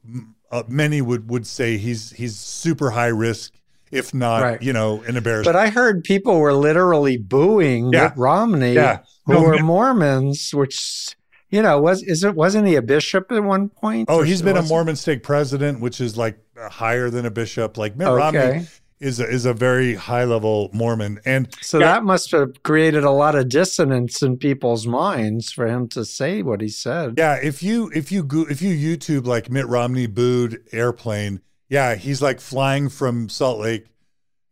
[0.50, 3.52] uh, many would would say he's he's super high risk,
[3.92, 4.62] if not Right.
[4.62, 5.54] you know an embarrassment.
[5.54, 8.08] But I heard people were literally booing Yeah.
[8.08, 9.00] Mitt Romney, Yeah.
[9.26, 11.14] who No, were Mormons, which
[11.50, 14.08] you know was is it wasn't he a bishop at one point?
[14.10, 17.76] Oh, he's been a wasn't- Mormon stake president, which is like higher than a bishop.
[17.76, 18.66] Like Mitt Romney
[19.00, 21.86] is a, is a very high level Mormon, and so Yeah.
[21.94, 26.42] that must have created a lot of dissonance in people's minds for him to say
[26.42, 27.14] what he said.
[27.16, 31.40] Yeah, if you if you go, if you YouTube like Mitt Romney booed airplane,
[31.70, 33.86] yeah, he's like flying from Salt Lake.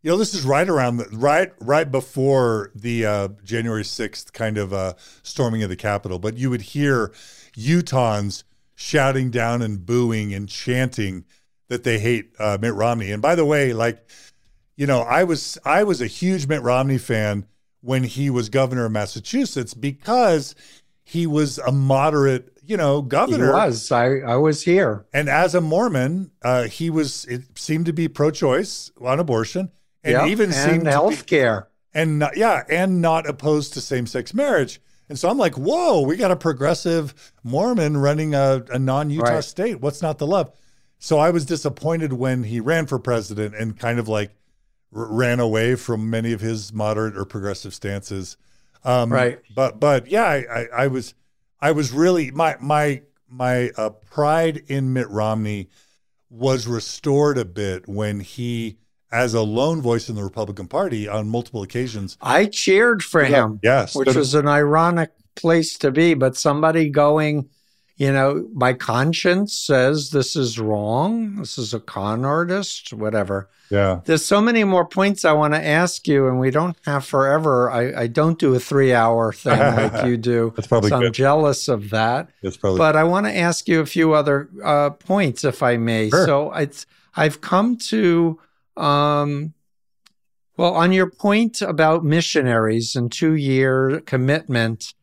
[0.01, 4.57] You know, this is right around the right right before the uh, January sixth kind
[4.57, 4.93] of uh,
[5.23, 6.19] storming of the Capitol.
[6.19, 7.11] But you would hear
[7.57, 8.43] Utahns
[8.75, 11.25] shouting down and booing and chanting
[11.67, 13.11] that they hate uh, Mitt Romney.
[13.11, 14.07] And by the way, like
[14.77, 17.45] you know, I was I was a huge Mitt Romney fan
[17.81, 20.55] when he was governor of Massachusetts because
[21.03, 23.47] he was a moderate, you know, governor.
[23.47, 23.91] He was.
[23.91, 25.05] I I was here.
[25.11, 29.71] And as a Mormon, uh, he was it seemed to be pro-choice on abortion,
[30.03, 31.69] and Yep, even and seemed to health be, care.
[31.93, 34.81] and not, yeah, and not opposed to same-sex marriage.
[35.09, 39.43] And so I'm like, whoa, we got a progressive Mormon running a, a non-Utah Right.
[39.43, 39.81] state.
[39.81, 40.51] What's not the love?
[40.99, 44.31] So I was disappointed when he ran for president and kind of like
[44.93, 48.37] r- ran away from many of his moderate or progressive stances.
[48.83, 49.39] Um, Right.
[49.53, 51.13] But but yeah, I, I, I was
[51.59, 55.69] I was really my my my uh, pride in Mitt Romney
[56.29, 58.77] was restored a bit when he,
[59.11, 62.17] as a lone voice in the Republican Party, on multiple occasions.
[62.21, 63.59] I cheered for him.
[63.63, 66.13] Yes, which was an ironic place to be.
[66.13, 67.49] But somebody going,
[67.97, 71.37] you know, my conscience says this is wrong.
[71.37, 73.49] This is a con artist, whatever.
[73.69, 74.01] yeah.
[74.05, 77.69] There's so many more points I want to ask you, and we don't have forever.
[77.71, 80.53] I, I don't do a three hour thing like you do.
[80.55, 81.13] That's probably so I'm good.
[81.13, 82.29] jealous of that.
[82.43, 85.77] That's probably But I want to ask you a few other uh, points, if I
[85.77, 86.09] may.
[86.09, 86.25] Sure.
[86.25, 86.85] So it's,
[87.15, 88.39] I've come to,
[88.79, 89.53] um,
[90.57, 94.93] well, on your point about missionaries and two year commitment,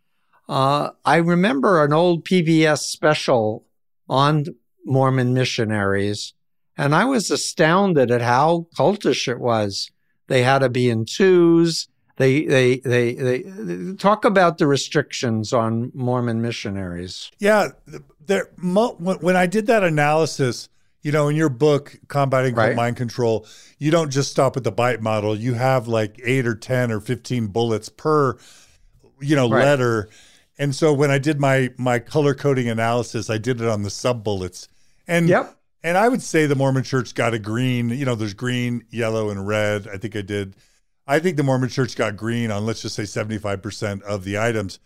[0.48, 3.64] uh, I remember an old PBS special
[4.08, 4.44] on
[4.84, 6.34] Mormon missionaries,
[6.76, 9.90] and I was astounded at how cultish it was.
[10.28, 11.88] They had to be in twos.
[12.16, 17.30] They, they, they, they, they talk about the restrictions on Mormon missionaries.
[17.38, 17.68] Yeah,
[18.28, 20.68] when I did that analysis,
[21.06, 22.74] you know, in your book, Combating Right.
[22.74, 23.46] Mind Control,
[23.78, 25.36] you don't just stop at the bite model.
[25.38, 28.36] You have like eight or ten or fifteen bullets per,
[29.20, 29.62] you know, Right.
[29.64, 30.08] letter,
[30.58, 33.90] And so when I did my my color coding analysis, I did it on the
[33.90, 34.66] sub bullets.
[35.06, 35.56] And Yep.
[35.84, 37.90] and I would say the Mormon Church got a green.
[37.90, 39.86] You know, there's green, yellow, and red.
[39.86, 40.56] I think I did.
[41.06, 44.80] I think the Mormon Church got green on let's just say 75% of the items,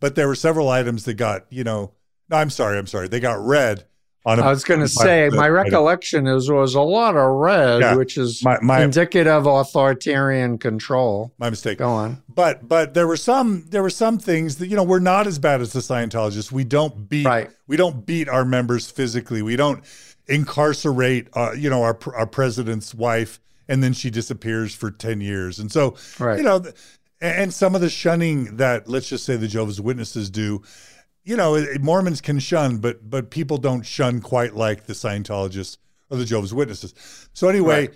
[0.00, 1.92] but there were several items that got you know.
[2.30, 3.08] No, I'm sorry, I'm sorry.
[3.08, 3.84] They got red
[4.26, 4.40] on.
[4.40, 7.94] I was going to say, my recollection is was a lot of red, Yeah.
[7.94, 11.32] which is My my indicative of authoritarian control.
[11.38, 11.78] my mistake.
[11.78, 12.22] Go on.
[12.28, 15.38] But but there were some there were some things that you know we're not as
[15.38, 16.50] bad as the Scientologists.
[16.52, 17.50] We don't beat Right.
[17.66, 19.42] we don't beat our members physically.
[19.42, 19.82] We don't
[20.28, 25.58] incarcerate uh, you know our our president's wife and then she disappears for 10 years.
[25.58, 26.36] And so Right.
[26.38, 26.62] you know
[27.20, 30.62] and some of the shunning that let's just say the Jehovah's Witnesses do
[31.26, 35.76] you know Mormons can shun but but people don't shun quite like the Scientologists
[36.08, 36.94] or the Jehovah's Witnesses.
[37.34, 37.90] So anyway,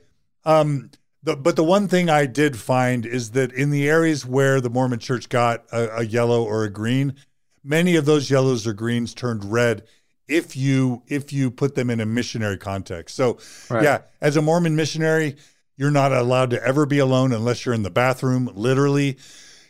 [0.45, 0.91] um
[1.22, 4.70] the, but the one thing I did find is that in the areas where the
[4.70, 7.14] Mormon church got a, a yellow or a green,
[7.62, 9.85] many of those yellows or greens turned red
[10.28, 13.16] if you if you put them in a missionary context.
[13.16, 13.85] So Right.
[13.85, 15.37] yeah, as a Mormon missionary,
[15.76, 18.51] you're not allowed to ever be alone unless you're in the bathroom.
[18.55, 19.18] Literally,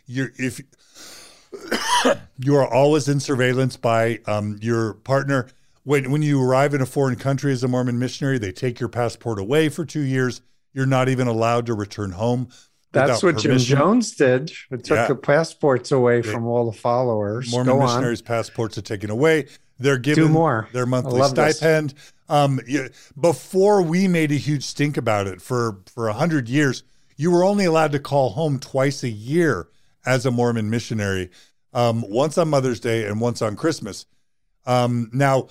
[0.05, 0.61] you're if
[2.37, 5.47] you are always in surveillance by um, your partner.
[5.83, 8.89] When when you arrive in a foreign country as a Mormon missionary, they take your
[8.89, 10.41] passport away for two years.
[10.73, 12.49] You're not even allowed to return home.
[12.93, 13.57] That's what Jim.
[13.57, 14.51] Jones did.
[14.69, 15.07] It took Yeah.
[15.07, 17.49] the passports away from all the followers.
[17.49, 17.85] Mormon Go on.
[17.87, 19.47] missionaries' passports are taken away.
[19.79, 20.67] They're given more.
[20.73, 21.93] their monthly stipend.
[22.29, 22.89] Um, you-
[23.19, 26.83] before we made a huge stink about it for for a hundred years,
[27.17, 29.67] you were only allowed to call home twice a year
[30.05, 31.29] as a Mormon missionary,
[31.73, 34.05] um, once on Mother's Day and once on Christmas.
[34.65, 35.47] Um, now,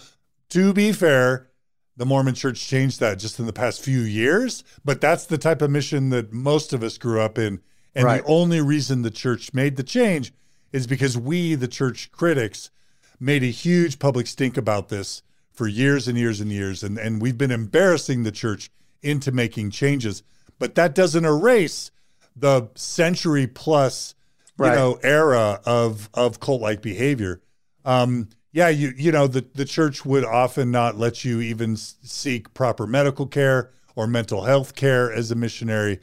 [0.51, 1.49] to be fair,
[1.97, 5.63] the Mormon Church changed that just in the past few years, but that's the type
[5.63, 7.61] of mission that most of us grew up in.
[7.95, 8.23] And Right.
[8.23, 10.33] the only reason the church made the change
[10.73, 12.71] is because we, the church critics,
[13.19, 15.23] made a huge public stink about this
[15.53, 16.83] for years and years and years.
[16.83, 18.71] And, and we've been embarrassing the church
[19.03, 20.23] into making changes.
[20.59, 21.91] But that doesn't erase
[22.37, 24.15] the century plus,
[24.59, 24.75] you Right.
[24.75, 27.41] know, era of of cult like behavior.
[27.85, 32.53] Um, yeah, you you know the the church would often not let you even seek
[32.55, 36.01] proper medical care or mental health care as a missionary,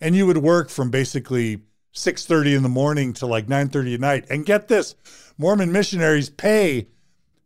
[0.00, 1.60] and you would work from basically
[1.92, 4.24] six thirty in the morning to like nine thirty at night.
[4.30, 4.94] And get this,
[5.38, 6.88] Mormon missionaries pay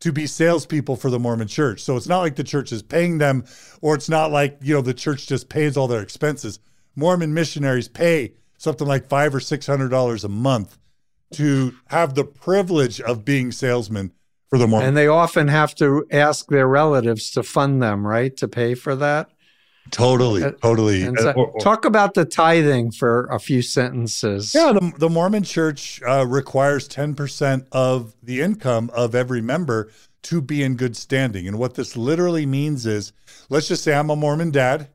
[0.00, 1.82] to be salespeople for the Mormon church.
[1.82, 3.44] So it's not like the church is paying them,
[3.80, 6.58] or it's not like, you know, the church just pays all their expenses.
[6.94, 10.78] Mormon missionaries pay something like five or six hundred dollars a month
[11.32, 14.12] to have the privilege of being salesmen
[14.50, 14.88] for the Mormon.
[14.88, 18.36] And they often have to ask their relatives to fund them, right?
[18.36, 19.30] To pay for that.
[19.90, 21.06] totally, Uh, totally.
[21.06, 24.54] Uh, so, or- or- talk about the tithing for a few sentences.
[24.54, 29.90] Yeah, the, the Mormon church uh, requires 10% of the income of every member
[30.22, 31.46] to be in good standing.
[31.46, 33.12] And what this literally means is
[33.50, 34.88] let's just say I'm a Mormon dad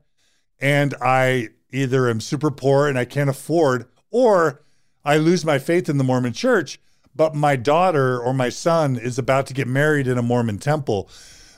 [0.60, 4.62] and I either am super poor and I can't afford, or
[5.04, 6.80] I lose my faith in the Mormon church,
[7.14, 11.08] but my daughter or my son is about to get married in a Mormon temple.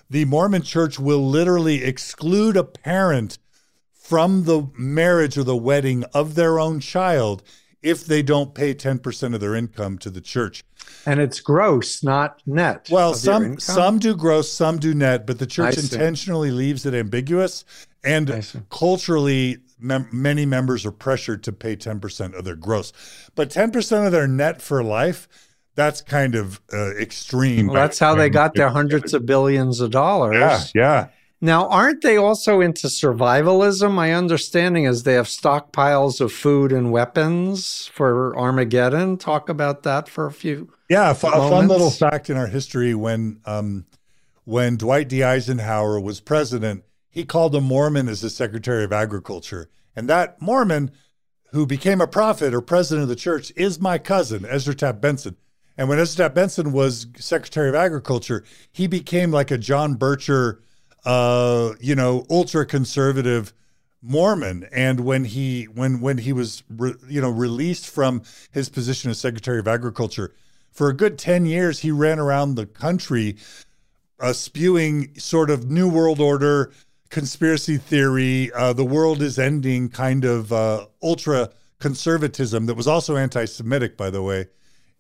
[0.08, 3.38] The Mormon church will literally exclude a parent
[3.92, 7.42] from the marriage or the wedding of their own child
[7.82, 10.64] if they don't pay 10% of their income to the church.
[11.06, 12.88] And it's gross, not net.
[12.90, 17.64] Well, some some do gross, some do net, but the church intentionally leaves it ambiguous
[18.04, 22.92] and culturally mem- many members are pressured to pay 10% of their gross.
[23.34, 25.28] But 10% of their net for life,
[25.74, 27.66] that's kind of uh, extreme.
[27.66, 30.36] Well, that's how they got their hundreds of billions of dollars.
[30.36, 31.08] Yeah, yeah.
[31.44, 33.90] Now, aren't they also into survivalism?
[33.90, 39.16] My understanding is they have stockpiles of food and weapons for Armageddon.
[39.16, 40.72] Talk about that for a few.
[40.88, 43.86] Yeah, a fun little fact in our history when um,
[44.44, 45.24] when Dwight D.
[45.24, 50.90] Eisenhower was president, he called a Mormon as his Secretary of Agriculture, and that Mormon,
[51.52, 55.36] who became a prophet or president of the church, is my cousin Ezra Taft Benson.
[55.76, 60.60] And when Ezra Taft Benson was Secretary of Agriculture, he became like a John Bircher,
[61.04, 63.52] uh, you know, ultra conservative
[64.00, 64.66] Mormon.
[64.72, 69.20] And when he when when he was re, you know released from his position as
[69.20, 70.34] Secretary of Agriculture,
[70.70, 73.36] for a good ten years he ran around the country,
[74.18, 76.72] uh, spewing sort of New World Order
[77.12, 83.16] conspiracy theory, uh, the world is ending kind of uh, ultra conservatism that was also
[83.16, 84.48] anti-Semitic, by the way,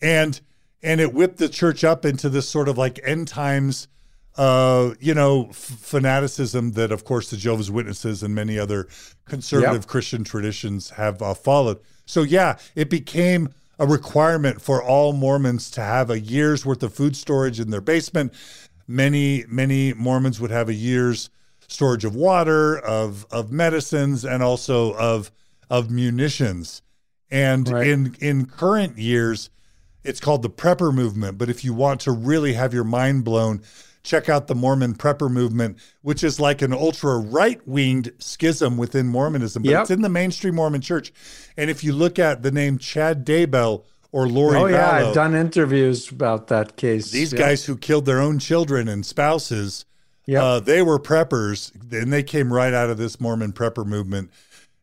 [0.00, 0.40] and
[0.82, 3.88] and it whipped the church up into this sort of like end times
[4.36, 8.88] uh, you know, f- fanaticism that, of course, the Jehovah's Witnesses and many other
[9.26, 9.86] conservative Yep.
[9.86, 11.78] Christian traditions have uh, followed.
[12.06, 16.94] So, yeah, it became a requirement for all Mormons to have a year's worth of
[16.94, 18.32] food storage in their basement.
[18.88, 21.28] Many, many Mormons would have a year's
[21.72, 25.30] storage of water, of of medicines, and also of
[25.70, 26.82] of munitions.
[27.30, 27.86] And Right.
[27.86, 29.50] in in current years,
[30.04, 31.38] it's called the prepper movement.
[31.38, 33.62] But if you want to really have your mind blown,
[34.02, 39.06] check out the Mormon prepper movement, which is like an ultra right winged schism within
[39.08, 39.80] Mormonism, but Yep.
[39.82, 41.12] it's in the mainstream Mormon church.
[41.56, 45.14] And if you look at the name Chad Daybell or Lori Oh yeah, Vallow, I've
[45.14, 47.12] done interviews about that case.
[47.12, 49.84] these guys who killed their own children and spouses,
[50.26, 50.42] Yep.
[50.42, 54.30] uh, they were preppers, and they came right out of this Mormon prepper movement,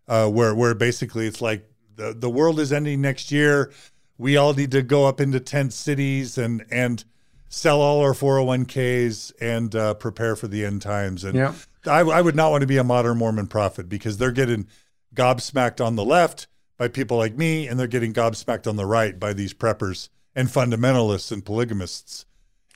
[0.08, 3.72] uh, where where basically it's like the the world is ending next year.
[4.18, 7.04] We all need to go up into tent cities and and
[7.48, 11.24] sell all our 401ks and uh, prepare for the end times.
[11.24, 11.56] And Yep.
[11.88, 14.68] I, I would not want to be a modern Mormon prophet because they're getting
[15.16, 19.20] gobsmacked on the left by people like me, and they're getting gobsmacked on the right
[19.20, 22.26] by these preppers and fundamentalists and polygamists.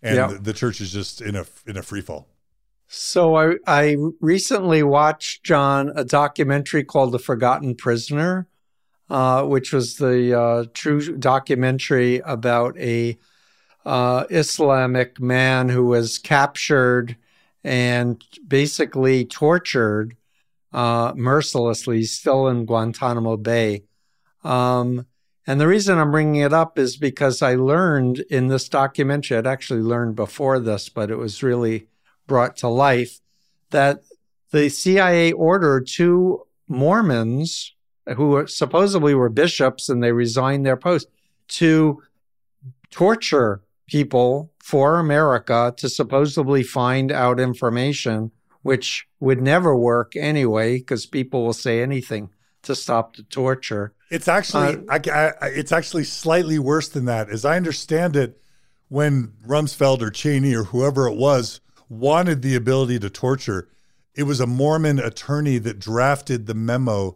[0.01, 0.27] And Yeah.
[0.27, 2.27] the, the church is just in a in a free fall.
[2.95, 8.47] So I I recently watched John a documentary called The Forgotten Prisoner,
[9.09, 13.17] uh, which was the uh, true documentary about a
[13.83, 17.17] uh, Islamic man who was captured
[17.63, 20.15] and basically tortured
[20.71, 22.03] uh, mercilessly.
[22.03, 23.85] Still in Guantanamo Bay.
[24.43, 25.07] Um,
[25.47, 29.47] and the reason I'm bringing it up is because I learned in this documentary, I'd
[29.47, 31.87] actually learned before this, but it was really
[32.33, 33.19] brought to life
[33.69, 34.01] that
[34.49, 37.75] the CIA ordered two Mormons
[38.17, 41.07] who were, supposedly were bishops and they resigned their post
[41.47, 42.01] to
[42.89, 48.31] torture people for America to supposedly find out information,
[48.63, 52.31] which would never work anyway because people will say anything
[52.63, 53.93] to stop the torture.
[54.09, 57.29] It's actually Uh, I, I, it's actually slightly worse than that.
[57.29, 58.41] As I understand it,
[58.89, 61.61] when Rumsfeld or Cheney or whoever it was
[61.93, 63.69] wanted the ability to torture,
[64.15, 67.15] it was a Mormon attorney that drafted the memo.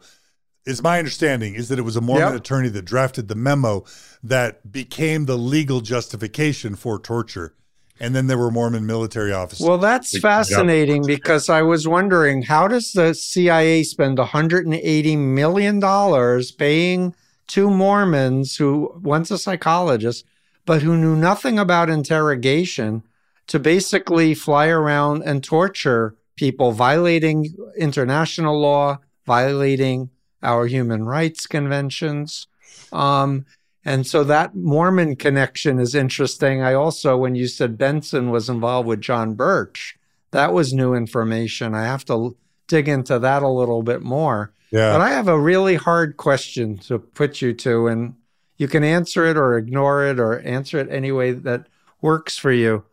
[0.66, 2.36] Is my understanding is that it was a Mormon Yep.
[2.42, 3.86] attorney that drafted the memo
[4.22, 7.54] that became the legal justification for torture.
[8.00, 9.66] And then there were Mormon military officers.
[9.66, 10.22] Well, that's Yep.
[10.22, 17.16] fascinating because I was wondering how does the CIA spend 180 million dollars paying
[17.48, 20.26] two Mormons who one's a psychologist
[20.66, 23.04] but who knew nothing about interrogation
[23.48, 30.10] to basically fly around and torture people violating international law, violating
[30.44, 32.48] our human rights conventions.
[32.92, 33.46] Um,
[33.84, 36.62] and so that Mormon connection is interesting.
[36.62, 39.98] I also, when you said Benson was involved with John Birch,
[40.32, 41.74] that was new information.
[41.74, 42.36] I have to
[42.68, 44.52] dig into that a little bit more.
[44.72, 44.92] yeah.
[44.92, 48.16] But I have a really hard question to put you to, and
[48.58, 51.68] you can answer it or ignore it or answer it any way that
[52.02, 52.84] works for you.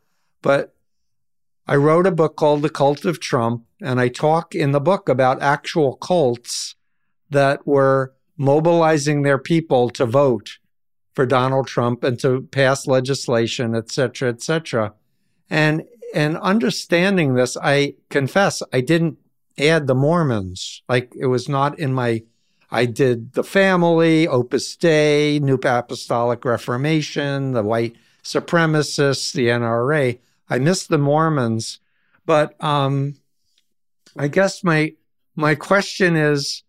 [0.45, 0.75] But
[1.67, 5.09] I wrote a book called The Cult of Trump, and I talk in the book
[5.09, 6.75] about actual cults
[7.31, 10.59] that were mobilizing their people to vote
[11.15, 14.93] for Donald Trump and to pass legislation, et cetera, et cetera.
[15.49, 15.85] And
[16.15, 19.17] and understanding this, I confess I didn't
[19.59, 20.83] add the Mormons.
[20.91, 22.23] Like it was not in my
[22.71, 30.19] I did the family, Opus Dei, New Apostolic Reformation, the white supremacists, the NRA.
[30.49, 31.81] I miss the Mormons.
[32.27, 33.15] But um
[34.17, 34.95] I guess my
[35.37, 36.63] my question is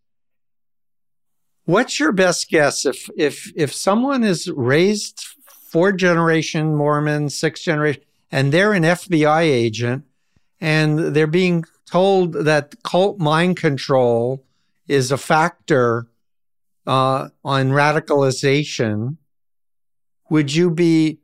[1.65, 5.25] what's your best guess if if if someone is raised
[5.69, 8.01] four generation Mormon, six generation,
[8.31, 10.05] and they're an FBI agent
[10.61, 14.43] and they're being told that cult mind control
[14.87, 16.07] is a factor
[16.87, 19.17] uh, on radicalization,
[20.29, 21.19] would you be,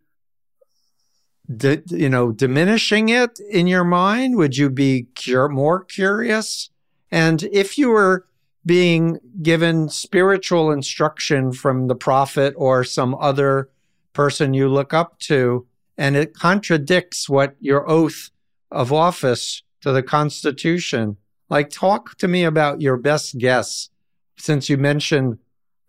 [1.48, 4.38] you know, diminishing it in your mind?
[4.38, 6.70] Would you be cur- more curious?
[7.12, 8.26] And if you were
[8.66, 13.70] being given spiritual instruction from the prophet or some other
[14.14, 15.66] person you look up to,
[15.98, 18.30] and it contradicts what your oath
[18.72, 21.18] of office to the Constitution.
[21.50, 23.90] Like, talk to me about your best guess,
[24.38, 25.40] since you mentioned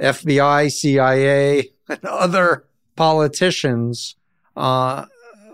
[0.00, 4.16] FBI, CIA, and other politicians.
[4.56, 5.06] Uh,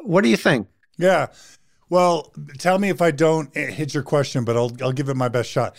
[0.03, 0.69] what do you think?
[0.97, 1.29] Yeah.
[1.91, 5.29] Well, tell me if I don't hit your question, but I'll I'll give it my
[5.29, 5.77] best shot.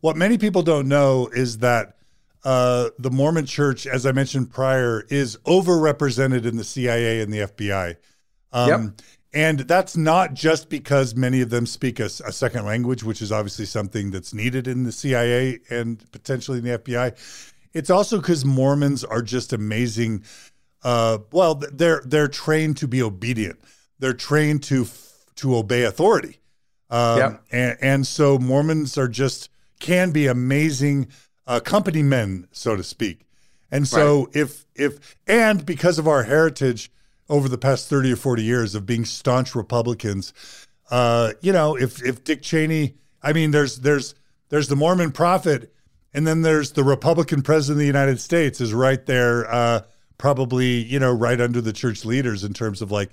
[0.00, 1.96] What many people don't know is that
[2.44, 7.38] uh, the Mormon Church, as I mentioned prior, is overrepresented in the CIA and the
[7.40, 7.96] FBI.
[8.52, 8.80] Um, Yep.
[9.34, 13.32] And that's not just because many of them speak a, a second language, which is
[13.32, 17.16] obviously something that's needed in the CIA and potentially in the FBI.
[17.72, 20.24] it's also because Mormons are just amazing.
[20.82, 23.60] Uh, well, they're they're trained to be obedient.
[23.98, 24.86] They're trained to
[25.36, 26.38] to obey authority.
[26.90, 27.42] Um, yep.
[27.50, 29.48] and, and so Mormons are just
[29.80, 31.08] can be amazing
[31.46, 33.26] uh, company men, so to speak.
[33.70, 34.36] And so right.
[34.36, 36.92] if if and because of our heritage
[37.28, 40.34] over the past 30 or 40 years of being staunch Republicans,
[40.90, 44.14] uh, you know, if if Dick Cheney, I mean, there's there's
[44.50, 45.72] there's the Mormon prophet,
[46.12, 49.80] and then there's the Republican president of the United States is right there, uh,
[50.22, 53.10] probably you know right under the church leaders in terms of like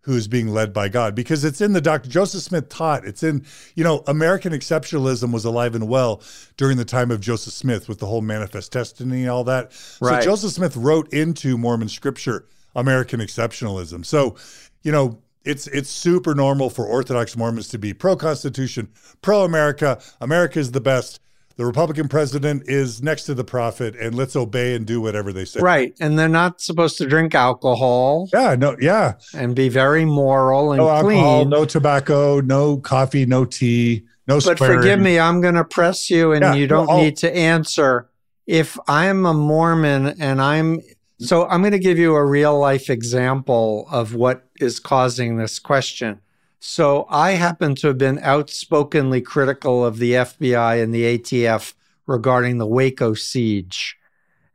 [0.00, 2.08] who is being led by God because it's in the Dr.
[2.08, 3.04] Joseph Smith taught.
[3.04, 3.44] It's in,
[3.74, 6.22] you know, American exceptionalism was alive and well
[6.56, 9.72] during the time of Joseph Smith with the whole manifest destiny and all that.
[10.00, 10.22] Right.
[10.22, 12.46] So Joseph Smith wrote into Mormon scripture
[12.76, 14.06] American exceptionalism.
[14.06, 14.36] So,
[14.82, 18.88] you know, it's it's super normal for Orthodox Mormons to be pro Constitution,
[19.22, 20.00] pro America.
[20.20, 21.20] America is the best.
[21.56, 25.46] The Republican president is next to the prophet, and let's obey and do whatever they
[25.46, 25.60] say.
[25.60, 28.28] Right, and they're not supposed to drink alcohol.
[28.32, 31.18] Yeah, no, yeah, and be very moral and no clean.
[31.18, 34.38] Alcohol, no tobacco, no coffee, no tea, no.
[34.40, 34.78] But swearing.
[34.78, 38.10] forgive me, I'm going to press you, and yeah, you don't no, need to answer.
[38.46, 40.80] If I'm a Mormon and I'm
[41.18, 45.58] so I'm going to give you a real life example of what is causing this
[45.58, 46.20] question.
[46.68, 51.74] So I happen to have been outspokenly critical of the FBI and the ATF
[52.06, 53.96] regarding the Waco siege.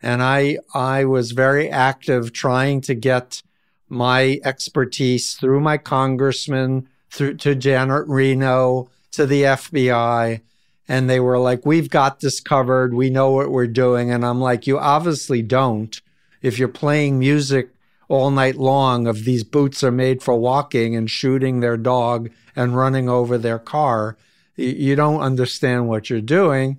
[0.02, 3.42] And I I was very active trying to get
[3.88, 10.42] my expertise through my congressman, through to Janet Reno, to the FBI.
[10.90, 12.94] And they were like, We've got this covered.
[12.94, 14.12] We know what we're doing.
[14.12, 16.00] And I'm like, You obviously don't
[16.42, 17.70] if you're playing music
[18.12, 22.76] all night long of these boots are made for walking and shooting their dog and
[22.76, 24.18] running over their car,
[24.58, 26.78] you don't understand what you're doing.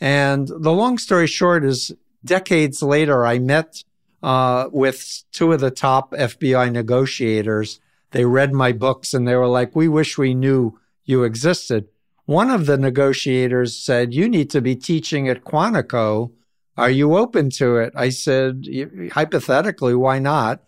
[0.00, 1.92] And the long story short is
[2.24, 3.84] decades later, I met
[4.20, 7.78] uh, with two of the top FBI negotiators.
[8.10, 11.86] They read my books and they were like, We wish we knew you existed.
[12.26, 16.32] One of the negotiators said, You need to be teaching at Quantico
[16.76, 17.92] are you open to it?
[17.96, 18.66] I said,
[19.12, 20.60] hypothetically, why not?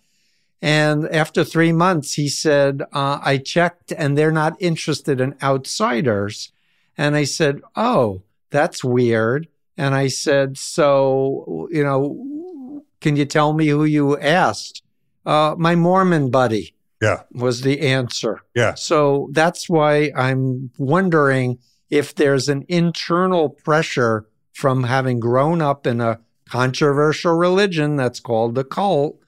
[0.62, 6.50] And after three months, he said, uh, I checked and they're not interested in outsiders.
[6.96, 9.48] And I said, Oh, that's weird.
[9.76, 14.82] And I said, So, you know, can you tell me who you asked?
[15.24, 16.74] Uh, my Mormon buddy.
[17.02, 17.22] Yeah.
[17.32, 18.40] Was the answer.
[18.54, 18.74] Yeah.
[18.74, 21.58] So that's why I'm wondering
[21.90, 24.26] if there's an internal pressure
[24.56, 29.20] from having grown up in a controversial religion that's called the cult,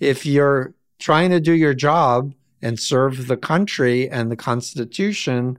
[0.00, 5.56] if you're trying to do your job and serve the country and the Constitution,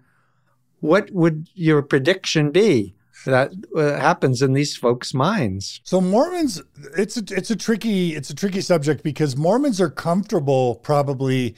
[0.81, 2.93] what would your prediction be?
[3.25, 5.81] that uh, happens in these folks' minds.
[5.83, 6.61] So Mormons,
[6.97, 11.55] it's a it's a tricky it's a tricky subject because Mormons are comfortable probably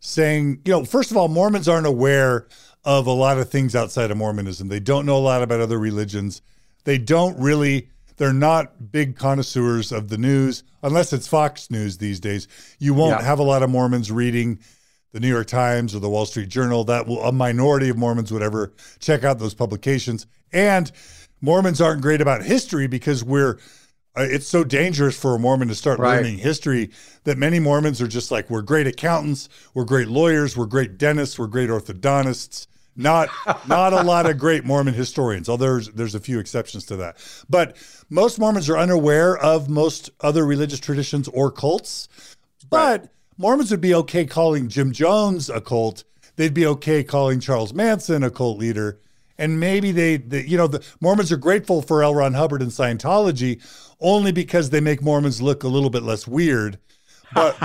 [0.00, 2.48] saying, you know, first of all, Mormons aren't aware
[2.84, 4.68] of a lot of things outside of Mormonism.
[4.68, 6.40] They don't know a lot about other religions.
[6.84, 12.20] They don't really, they're not big connoisseurs of the news, unless it's Fox News these
[12.20, 12.46] days.
[12.78, 13.26] You won't yeah.
[13.26, 14.58] have a lot of Mormons reading
[15.12, 16.84] the New York Times or the Wall Street Journal.
[16.84, 20.26] That will, a minority of Mormons would ever check out those publications.
[20.52, 20.90] And
[21.40, 23.58] Mormons aren't great about history because we're,
[24.16, 26.16] uh, it's so dangerous for a Mormon to start right.
[26.16, 26.90] learning history
[27.24, 31.38] that many Mormons are just like, we're great accountants, we're great lawyers, we're great dentists,
[31.38, 32.66] we're great orthodontists.
[32.96, 33.28] Not
[33.66, 37.16] not a lot of great Mormon historians, although there's there's a few exceptions to that.
[37.48, 37.76] But
[38.08, 42.08] most Mormons are unaware of most other religious traditions or cults.
[42.70, 43.10] But right.
[43.36, 46.04] Mormons would be okay calling Jim Jones a cult.
[46.36, 49.00] They'd be okay calling Charles Manson a cult leader.
[49.36, 52.14] And maybe they, they, you know, the Mormons are grateful for L.
[52.14, 53.60] Ron Hubbard and Scientology
[54.00, 56.78] only because they make Mormons look a little bit less weird.
[57.34, 57.56] But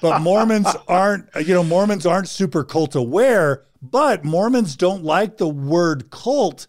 [0.00, 5.48] but Mormons aren't, you know, Mormons aren't super cult aware but Mormons don't like the
[5.48, 6.66] word cult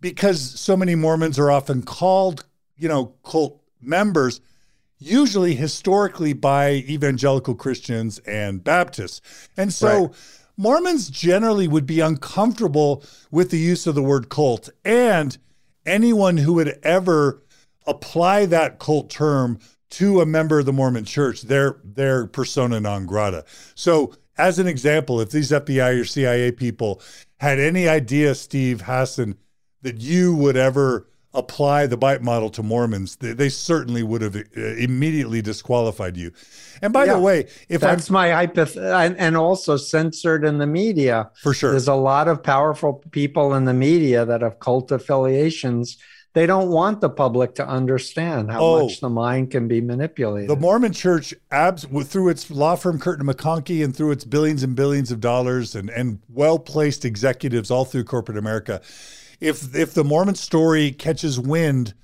[0.00, 2.44] because so many Mormons are often called,
[2.76, 4.40] you know, cult members,
[4.98, 9.20] usually historically by evangelical Christians and Baptists.
[9.56, 10.14] And so right.
[10.56, 14.68] Mormons generally would be uncomfortable with the use of the word cult.
[14.84, 15.36] And
[15.84, 17.42] anyone who would ever
[17.86, 19.58] apply that cult term
[19.92, 23.44] to a member of the Mormon church, they're, they're persona non grata.
[23.74, 27.00] So as an example, if these FBI or CIA people
[27.38, 29.36] had any idea, Steve Hassan,
[29.82, 34.36] that you would ever apply the BITE model to Mormons, they, they certainly would have
[34.36, 36.32] uh, immediately disqualified you.
[36.80, 40.58] And by yeah, the way, if that's I'm, my hypothesis, and, and also censored in
[40.58, 44.58] the media, for sure, there's a lot of powerful people in the media that have
[44.58, 45.98] cult affiliations
[46.34, 48.82] they don't want the public to understand how Oh.
[48.84, 50.48] much the mind can be manipulated.
[50.48, 54.74] The Mormon Church, abs- through its law firm Kirton McConkie, and through its billions and
[54.74, 58.80] billions of dollars, and and well placed executives all through corporate America,
[59.40, 61.94] if if the Mormon story catches wind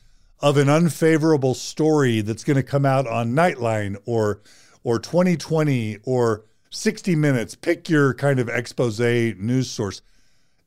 [0.41, 4.41] of an unfavorable story that's going to come out on Nightline or
[4.85, 10.03] or 2020 or 60 Minutes, pick your kind of expose news source.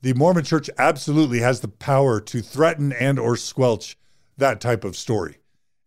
[0.01, 3.97] The Mormon Church absolutely has the power to threaten and or squelch
[4.37, 5.37] that type of story.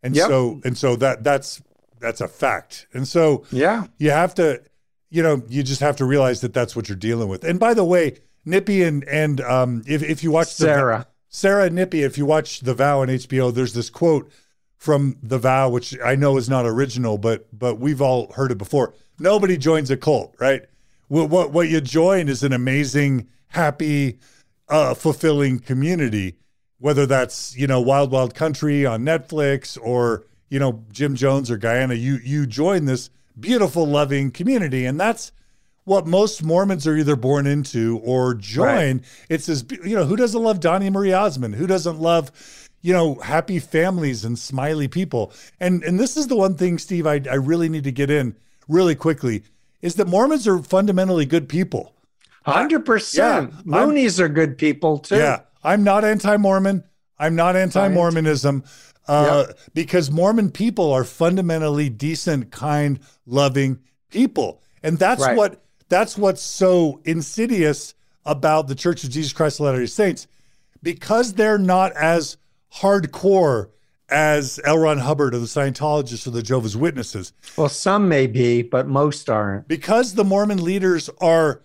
[0.03, 0.29] And Yep.
[0.29, 1.63] so and so that that's
[2.01, 2.87] that's a fact.
[2.93, 3.87] And so yeah.
[3.99, 4.63] you have to
[5.11, 7.45] you know you just have to realize that that's what you're dealing with.
[7.45, 11.07] And by the way, Nippy and and um if if you watch the Sarah.
[11.29, 14.31] Sarah Nippy, if you watch The Vow on HBO, there's this quote
[14.77, 18.59] from The Vow, which I know is not original, but but we've all heard it
[18.59, 18.95] before.
[19.19, 20.63] Nobody joins a cult, right?
[21.09, 24.19] What what, what you join is an amazing, happy,
[24.69, 26.37] uh, fulfilling community.
[26.79, 31.57] Whether that's you know Wild Wild Country on Netflix or you know Jim Jones or
[31.57, 35.33] Guyana, you you join this beautiful, loving community, and that's
[35.85, 39.03] what most Mormons are either born into or join.
[39.29, 41.55] It's this, you know, who doesn't love Donny Marie Osmond?
[41.55, 42.33] Who doesn't love,
[42.81, 45.33] you know, happy families and smiley people?
[45.61, 48.37] And and this is the one thing, Steve, I, I really need to get in
[48.69, 49.43] really quickly
[49.83, 51.94] is that Mormons are fundamentally good people.
[52.45, 53.53] Hundred percent.
[53.67, 55.17] Yeah, I'm- Moonies are good people too.
[55.17, 56.85] Yeah, I'm not anti-Mormon.
[57.19, 58.65] I'm not anti-Mormonism
[59.09, 63.79] uh, because Mormon people are fundamentally decent, kind, loving
[64.11, 65.37] people, and that's Right.
[65.37, 67.95] what that's what's so insidious
[68.27, 70.27] about the Church of Jesus Christ of Latter-day Saints
[70.83, 72.37] because they're not as
[72.75, 73.69] hardcore
[74.09, 74.79] as L.
[74.79, 79.29] Ron Hubbard or the Scientologists or the Jehovah's Witnesses Well, some may be, but most
[79.31, 79.67] aren't.
[79.69, 81.63] because the Mormon leaders are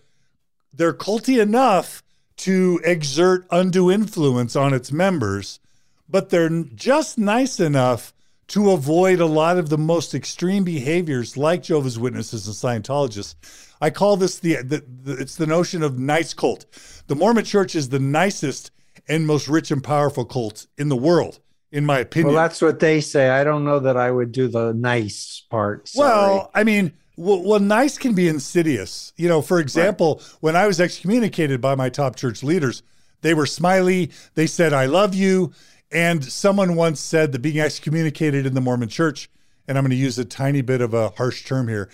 [0.74, 2.04] they're culty enough
[2.38, 5.60] to exert undue influence on its members,
[6.08, 8.14] but they're just nice enough
[8.48, 13.36] to avoid a lot of the most extreme behaviors like Jehovah's Witnesses and Scientologists.
[13.82, 16.66] I call this the, the, the it's the notion of nice cult.
[17.08, 18.72] The Mormon church is the nicest
[19.08, 21.40] and most rich and powerful cult in the world,
[21.72, 22.34] in my opinion.
[22.34, 23.30] Well, that's what they say.
[23.30, 25.88] I don't know that I would do the nice part.
[25.88, 26.10] Sorry.
[26.10, 29.12] Well, I mean, well, well, nice can be insidious.
[29.18, 32.82] You know, for example, when I was excommunicated by my top church leaders,
[33.22, 34.12] they were smiley.
[34.36, 35.52] They said, I love you.
[35.92, 39.30] And someone once said that being excommunicated in the Mormon church,
[39.68, 41.90] and I'm going to use a tiny bit of a harsh term here,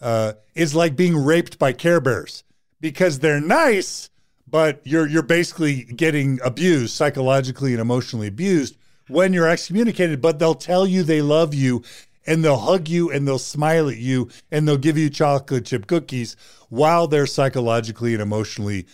[0.00, 2.44] uh, is like being raped by Care Bears
[2.80, 4.08] because they're nice,
[4.46, 8.76] but you're you're basically getting abused psychologically and emotionally abused
[9.08, 10.20] when you're excommunicated.
[10.20, 11.82] But they'll tell you they love you,
[12.26, 15.86] and they'll hug you, and they'll smile at you, and they'll give you chocolate chip
[15.86, 16.36] cookies
[16.68, 18.86] while they're psychologically and emotionally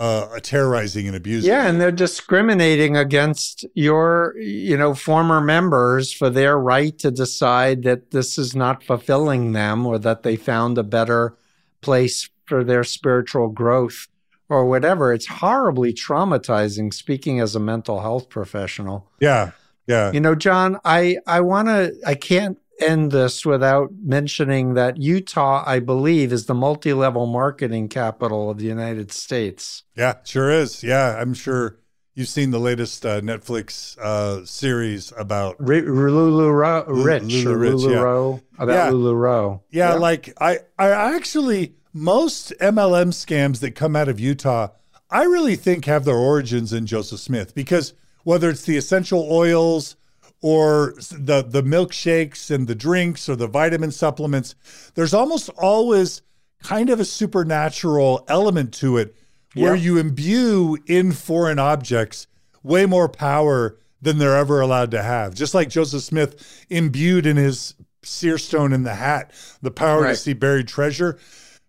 [0.00, 1.50] uh, terrorizing and abusing.
[1.50, 7.82] yeah, and they're discriminating against your, you know, former members for their right to decide
[7.82, 11.36] that this is not fulfilling them or that they found a better
[11.82, 14.08] place for their spiritual growth
[14.48, 15.12] or whatever.
[15.12, 19.06] It's horribly traumatizing speaking as a mental health professional.
[19.20, 19.50] yeah,
[19.86, 20.12] yeah.
[20.12, 25.62] You know, John, I I want to I can't end this without mentioning that Utah,
[25.66, 29.82] I believe, is the multi-level marketing capital of the United States.
[29.96, 30.82] Yeah, sure is.
[30.82, 31.78] Yeah, I'm sure
[32.14, 35.56] you've seen the latest uh, Netflix uh, series about.
[35.60, 38.00] R- Lulu Ro- Rich LuLaRich, Lulu yeah.
[38.00, 38.90] Row about Yeah.
[38.92, 39.60] LuLaRoe.
[39.70, 44.68] Yeah, like I, I actually most MLM scams that come out of Utah,
[45.10, 49.96] I really think have their origins in Joseph Smith because whether it's the essential oils
[50.42, 54.54] or the the milkshakes and the drinks or the vitamin supplements,
[54.94, 56.22] there's almost always
[56.62, 59.14] kind of a supernatural element to it
[59.54, 59.82] where Yeah.
[59.82, 62.26] you imbue in foreign objects
[62.62, 65.34] way more power than they're ever allowed to have.
[65.34, 69.30] Just like Joseph Smith imbued in his seer stone in the hat
[69.60, 71.18] the power to see buried treasure.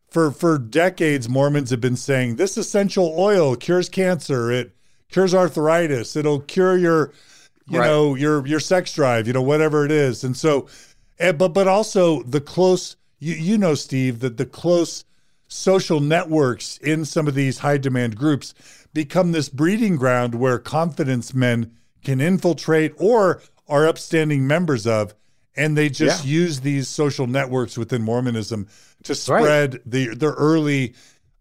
[0.10, 4.52] For for decades, Mormons have been saying this essential oil cures cancer.
[4.52, 4.72] It
[5.10, 6.16] cures arthritis.
[6.16, 7.14] It'll cure your,
[7.72, 7.88] you Right.
[7.88, 9.28] know, your your sex drive.
[9.28, 10.24] You know, whatever it is.
[10.24, 10.68] And so,
[11.20, 12.96] eh, but but also the close.
[13.20, 15.06] You you know, Steve, that the close
[15.48, 18.54] social networks in some of these high demand groups
[18.94, 21.72] become this breeding ground where confidence men
[22.04, 25.14] can infiltrate or are upstanding members of
[25.56, 28.68] and they just use these social networks within mormonism
[29.04, 30.94] to spread the the early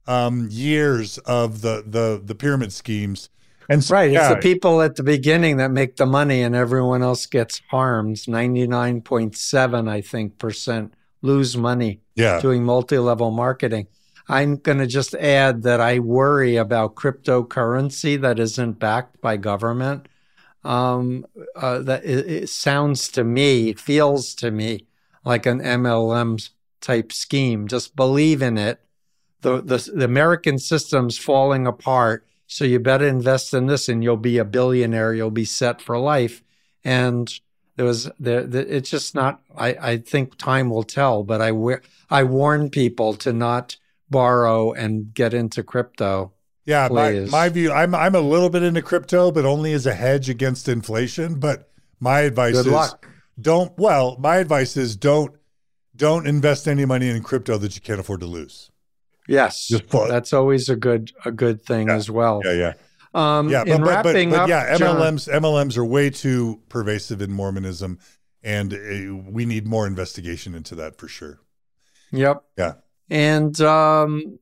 [0.07, 3.31] um, years of the the the pyramid schemes
[3.71, 4.13] and so, Right.
[4.13, 8.17] It's the people at the beginning that make the money and everyone else gets harmed.
[8.17, 10.93] 99.7, I think, percent
[11.23, 13.87] lose money yeah doing multi level marketing.
[14.29, 20.07] I'm going to just add that I worry about cryptocurrency that isn't backed by government.
[20.63, 21.25] um,
[21.57, 24.87] uh, that it, it sounds to me, feels to me
[25.25, 26.51] like an MLM
[26.81, 27.67] type scheme.
[27.67, 28.81] Just believe in it.
[29.41, 32.27] The, the, the American system's falling apart.
[32.51, 35.15] So you better invest in this and you'll be a billionaire.
[35.15, 36.43] You'll be set for life.
[36.83, 37.33] And
[37.77, 41.53] there was there, it's just not, I, I think time will tell, but I,
[42.11, 43.77] I warn people to not
[44.11, 46.33] borrow and get into crypto.
[46.65, 49.95] Yeah, my, my view, I'm I'm a little bit into crypto, but only as a
[49.95, 51.39] hedge against inflation.
[51.41, 51.71] But
[52.01, 53.09] my advice Good is luck.
[53.41, 53.77] don't.
[53.79, 55.35] Well, my advice is don't
[55.97, 58.71] don't invest any money in crypto that you can't afford to lose.
[59.31, 59.73] Yes,
[60.09, 61.95] that's always a good a good thing yeah.
[61.95, 62.43] as well.
[62.45, 62.73] Yeah, yeah.
[63.15, 67.23] Um, yeah, but, but, but, but, up, yeah, MLMs John, MLMs are way too pervasive
[67.23, 68.01] in Mormonism,
[68.43, 71.39] and uh, we need more investigation into that for sure.
[72.11, 72.43] Yep.
[72.59, 72.73] Yeah.
[73.09, 74.41] And um,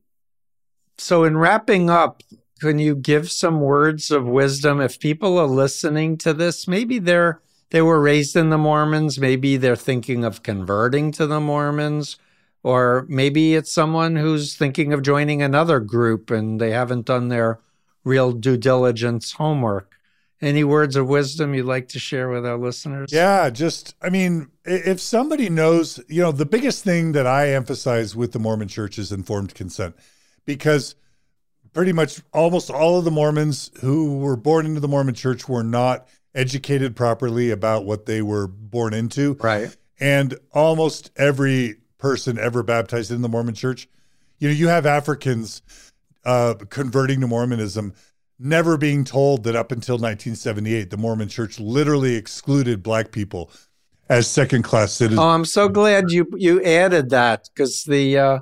[0.97, 2.23] so, in wrapping up,
[2.59, 6.67] can you give some words of wisdom if people are listening to this?
[6.67, 11.39] Maybe they're they were raised in the Mormons, maybe they're thinking of converting to the
[11.39, 12.17] Mormons,
[12.63, 17.59] or maybe it's someone who's thinking of joining another group and they haven't done their
[18.03, 19.95] real due diligence homework.
[20.41, 23.11] Any words of wisdom you'd like to share with our listeners?
[23.11, 28.15] Yeah, just, I mean, if somebody knows, you know, the biggest thing that I emphasize
[28.15, 29.97] with the Mormon church is informed consent
[30.45, 30.95] because
[31.73, 35.63] pretty much almost all of the Mormons who were born into the Mormon church were
[35.63, 39.33] not educated properly about what they were born into.
[39.41, 39.75] Right.
[39.99, 43.87] And almost every person ever baptized in the Mormon church,
[44.39, 45.61] you know, you have Africans
[46.25, 47.93] uh, converting to Mormonism,
[48.39, 53.51] never being told that up until 1978, the Mormon church literally excluded black people
[54.09, 55.19] as second class citizens.
[55.19, 58.39] Oh, I'm so glad you you added that because the uh,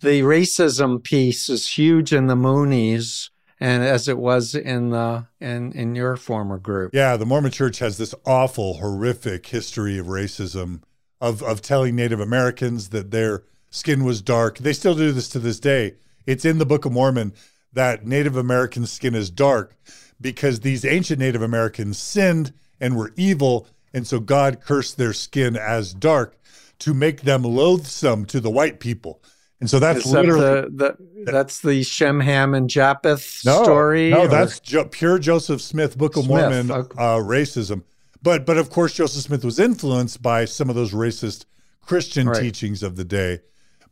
[0.00, 3.28] the racism piece is huge in the Moonies
[3.62, 6.92] and as it was in the in in your former group.
[6.92, 10.82] Yeah, the Mormon Church has this awful, horrific history of racism,
[11.22, 14.58] of of telling Native Americans that their skin was dark.
[14.58, 15.94] They still do this to this day.
[16.26, 17.32] It's in the Book of Mormon
[17.72, 19.74] that Native American skin is dark
[20.20, 25.56] because these ancient Native Americans sinned and were evil, and so God cursed their skin
[25.56, 26.36] as dark
[26.80, 29.22] to make them loathsome to the white people.
[29.60, 34.10] And so that's literally the, the, that's the Shem, Ham, and Japheth no, story.
[34.10, 36.98] No, or- that's jo- pure Joseph Smith, Book of Smith, Mormon okay.
[36.98, 37.84] uh, racism.
[38.22, 41.44] But but of course, Joseph Smith was influenced by some of those racist
[41.84, 42.40] Christian Right.
[42.40, 43.40] teachings of the day.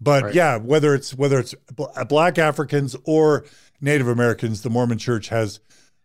[0.01, 0.35] But Right.
[0.35, 1.55] yeah, whether it's whether it's
[1.97, 3.45] uh, Black Africans or
[3.81, 5.61] Native Americans, the Mormon Church has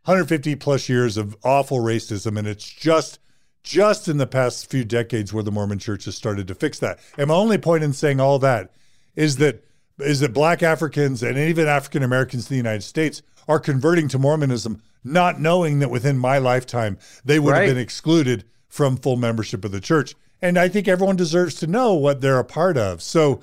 [0.05, 3.19] 150 plus years of awful racism, and it's just
[3.63, 6.99] just in the past few decades where the Mormon Church has started to fix that.
[7.17, 8.71] And my only point in saying all that
[9.15, 9.63] is that
[9.99, 14.19] is that black Africans and even African Americans in the United States are converting to
[14.19, 17.61] Mormonism, not knowing that within my lifetime they would Right.
[17.67, 20.15] have been excluded from full membership of the church.
[20.41, 23.01] And I think everyone deserves to know what they're a part of.
[23.01, 23.39] So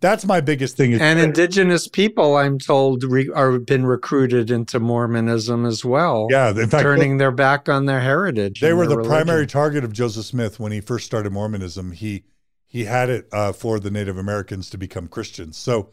[0.00, 0.94] that's my biggest thing.
[0.94, 6.28] and indigenous people, I'm told, re- are been recruited into Mormonism as well.
[6.30, 8.60] yeah, in fact, turning their back on their heritage.
[8.60, 11.92] they were the primary target of Joseph Smith when he first started Mormonism.
[11.92, 12.24] He
[12.68, 15.56] he had it uh, for the Native Americans to become Christians.
[15.56, 15.90] So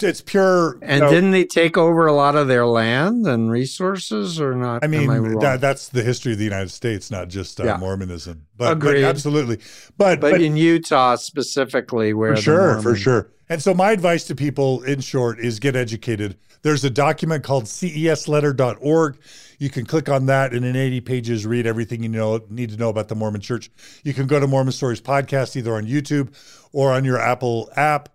[0.00, 0.78] it's pure.
[0.82, 4.54] And you know, didn't they take over a lot of their land and resources, or
[4.54, 4.84] not?
[4.84, 5.38] I mean, wrong?
[5.40, 7.76] that, that's the history of the United States, not just uh, Yeah.
[7.76, 8.46] Mormonism.
[8.56, 9.56] But, but absolutely.
[9.96, 13.30] But, but, but, in Utah specifically, where for sure, for sure.
[13.48, 16.36] And so my advice to people, in short, is get educated.
[16.62, 19.18] There's a document called cesletter.org.
[19.58, 22.76] You can click on that and in 80 pages read everything you know need to
[22.76, 23.70] know about the Mormon Church.
[24.04, 26.34] You can go to Mormon Stories podcast either on YouTube
[26.72, 28.08] or on your Apple app.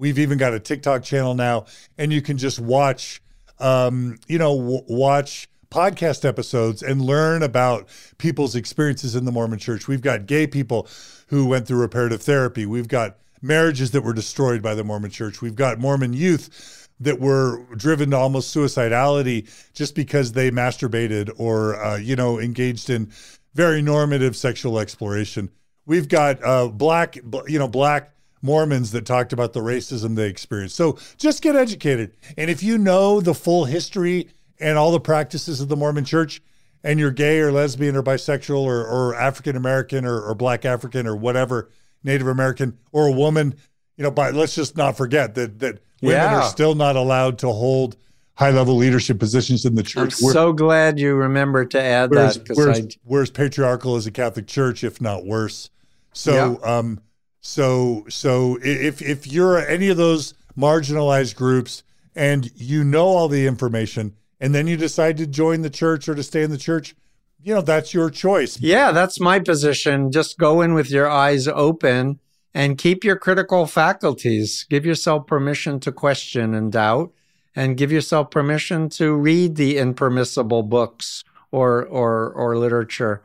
[0.00, 1.66] We've even got a TikTok channel now,
[1.98, 3.20] and you can just watch,
[3.58, 7.86] um, you know, w- watch podcast episodes and learn about
[8.16, 9.88] people's experiences in the Mormon Church.
[9.88, 10.88] We've got gay people
[11.26, 12.64] who went through reparative therapy.
[12.64, 15.42] We've got marriages that were destroyed by the Mormon Church.
[15.42, 21.76] We've got Mormon youth that were driven to almost suicidality just because they masturbated or,
[21.76, 23.12] uh, you know, engaged in
[23.52, 25.50] very normative sexual exploration.
[25.84, 30.76] We've got uh, black, you know, black Mormons that talked about the racism they experienced.
[30.76, 32.14] So just get educated.
[32.36, 34.28] And if you know the full history
[34.58, 36.42] and all the practices of the Mormon church,
[36.82, 41.06] and you're gay or lesbian or bisexual or, or African American or, or black African
[41.06, 41.68] or whatever,
[42.02, 43.54] Native American or a woman,
[43.98, 46.40] you know, but let's just not forget that that women Yeah.
[46.40, 47.96] are still not allowed to hold
[48.32, 50.14] high level leadership positions in the church.
[50.18, 50.24] I'm.
[50.24, 53.22] We're- so glad you remembered to add we're, that as, because we're, I as, we're
[53.22, 55.68] as patriarchal as a Catholic Church, if not worse.
[56.14, 57.00] So, um,
[57.40, 61.82] so, so if if you're any of those marginalized groups
[62.14, 66.14] and you know all the information, and then you decide to join the church or
[66.14, 66.94] to stay in the church,
[67.42, 68.60] you know, that's your choice.
[68.60, 70.12] Yeah, that's my position.
[70.12, 72.20] Just go in with your eyes open
[72.52, 74.66] and keep your critical faculties.
[74.68, 77.12] Give yourself permission to question and doubt
[77.56, 83.22] and give yourself permission to read the impermissible books or or or literature.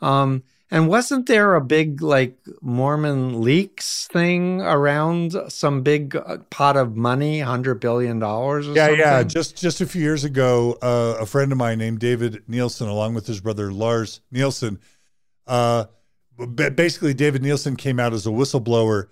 [0.00, 6.76] Um, and wasn't there a big like Mormon leaks thing around some big uh, pot
[6.76, 8.66] of money, hundred billion dollars?
[8.66, 8.98] Yeah, something?
[8.98, 9.22] yeah.
[9.22, 13.14] Just just a few years ago, uh, a friend of mine named David Nielsen, along
[13.14, 14.80] with his brother Lars Nielsen,
[15.46, 15.84] uh,
[16.54, 19.06] basically David Nielsen came out as a whistleblower,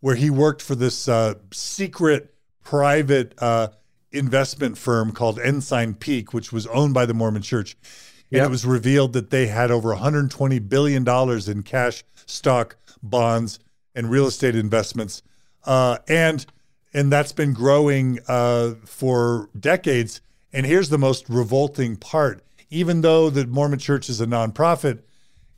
[0.00, 3.68] where he worked for this uh, secret private uh,
[4.12, 7.76] investment firm called Ensign Peak, which was owned by the Mormon Church
[8.30, 8.46] and Yep.
[8.46, 13.58] it was revealed that they had over 120 billion dollars in cash, stock, bonds,
[13.94, 15.22] and real estate investments,
[15.64, 16.44] uh, and
[16.94, 20.20] and that's been growing uh, for decades.
[20.52, 25.00] And here's the most revolting part: even though the Mormon Church is a nonprofit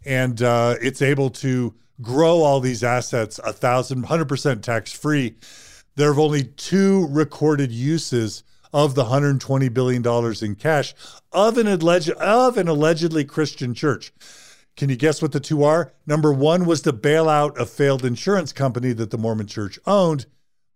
[0.04, 5.34] and uh, it's able to grow all these assets a thousand, hundred percent tax free,
[5.96, 8.42] there have only two recorded uses
[8.72, 10.94] of the 120 billion dollars in cash
[11.32, 14.12] of an alleged of an allegedly Christian church.
[14.76, 15.92] Can you guess what the two are?
[16.06, 20.26] Number one was to bail out a failed insurance company that the Mormon Church owned.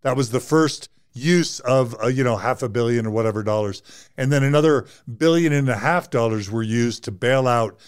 [0.02, 3.82] That was the first use of uh, you know half a billion or whatever dollars,
[4.16, 4.86] and then another
[5.16, 7.78] billion and a half dollars were used to bail out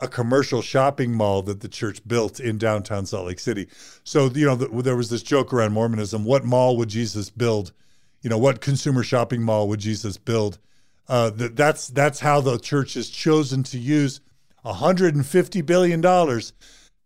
[0.00, 3.68] a commercial shopping mall that the church built in downtown Salt Lake City.
[4.04, 7.72] So you know th- there was this joke around Mormonism: what mall would Jesus build?
[8.22, 10.58] You know, what consumer shopping mall would Jesus build?
[11.08, 14.20] Uh, that that's that's how the church has chosen to use
[14.62, 16.52] 150 billion dollars.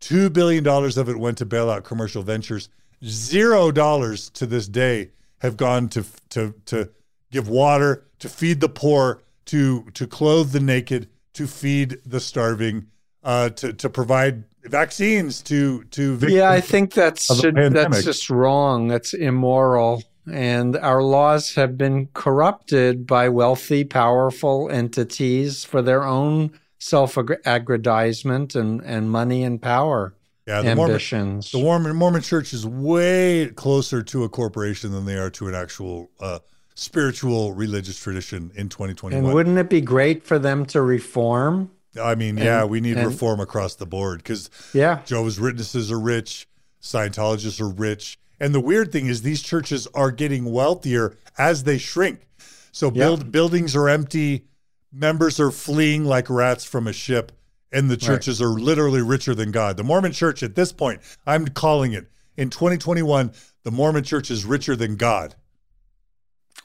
[0.00, 2.68] Two billion dollars of it went to bail out commercial ventures.
[3.04, 6.90] Zero dollars to this day have gone to to to
[7.30, 12.86] give water, to feed the poor, to to clothe the naked, to feed the starving,
[13.24, 16.38] uh, to to provide vaccines to to victims.
[16.38, 18.88] Yeah, I think that's should, that's just wrong.
[18.88, 20.02] That's immoral.
[20.30, 28.82] And our laws have been corrupted by wealthy, powerful entities for their own self-aggrandizement and,
[28.82, 30.14] and money and power
[30.46, 35.16] yeah, the Mormon, the Mormon Mormon Church is way closer to a corporation than they
[35.16, 36.38] are to an actual uh,
[36.76, 39.24] spiritual religious tradition in 2021.
[39.24, 41.72] and wouldn't it be great for them to reform?
[42.00, 45.00] I mean, yeah, and- we need and- reform across the board because Yeah.
[45.04, 46.46] Jehovah's Witnesses are rich,
[46.80, 48.16] Scientologists are rich.
[48.38, 52.28] And the weird thing is these churches are getting wealthier as they shrink.
[52.72, 54.44] So build buildings are empty,
[54.92, 57.32] members are fleeing like rats from a ship,
[57.72, 59.78] and the churches are literally richer than God.
[59.78, 63.32] The Mormon church at this point, I'm calling it in 2021,
[63.62, 65.34] the Mormon church is richer than God.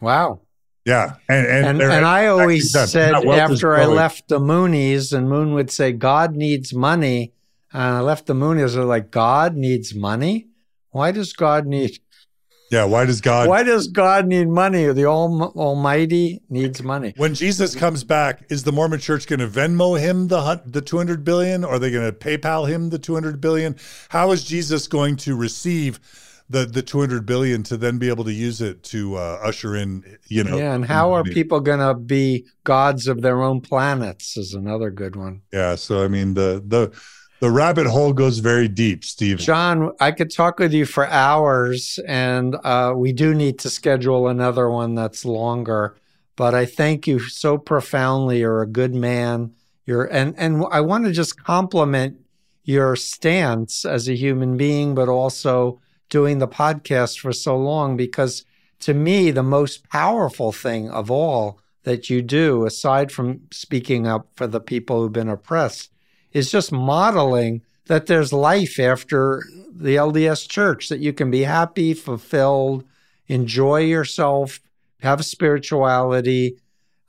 [0.01, 0.41] Wow.
[0.85, 1.15] Yeah.
[1.29, 5.13] And and, And, and I always said that wealth is after I left the Moonies,
[5.13, 7.33] and Moon would say, God needs money.
[7.71, 10.47] And I left the Moonies, they're like, God needs money?
[10.91, 11.99] Why does God need
[12.71, 14.85] Yeah, why does God Why does God need money?
[14.87, 17.13] The Alm- Almighty needs money.
[17.17, 21.23] When Jesus comes back, is the Mormon Church going to Venmo him the the 200
[21.23, 21.63] billion?
[21.63, 23.75] Or are they going to PayPal him the 200 billion?
[24.09, 25.99] How is Jesus going to receive
[26.49, 30.17] the the 200 billion to then be able to use it to uh, usher in,
[30.27, 30.57] you know?
[30.57, 34.35] Yeah, and how are people going to be gods of their own planets?
[34.35, 35.41] Is another good one.
[35.53, 36.91] Yeah, so I mean the the
[37.41, 39.39] the rabbit hole goes very deep, Steve.
[39.39, 44.27] John, I could talk with you for hours, and uh, we do need to schedule
[44.27, 45.97] another one that's longer.
[46.35, 48.39] But I thank you so profoundly.
[48.39, 49.53] You're a good man.
[49.87, 52.19] You're and and I want to just compliment
[52.63, 58.45] your stance as a human being, but also doing the podcast for so long because
[58.81, 64.27] to me the most powerful thing of all that you do aside from speaking up
[64.35, 65.89] for the people who've been oppressed
[66.33, 69.43] is just modeling that there's life after
[69.73, 72.83] the LDS church that you can be happy fulfilled
[73.27, 74.59] enjoy yourself
[75.01, 76.57] have spirituality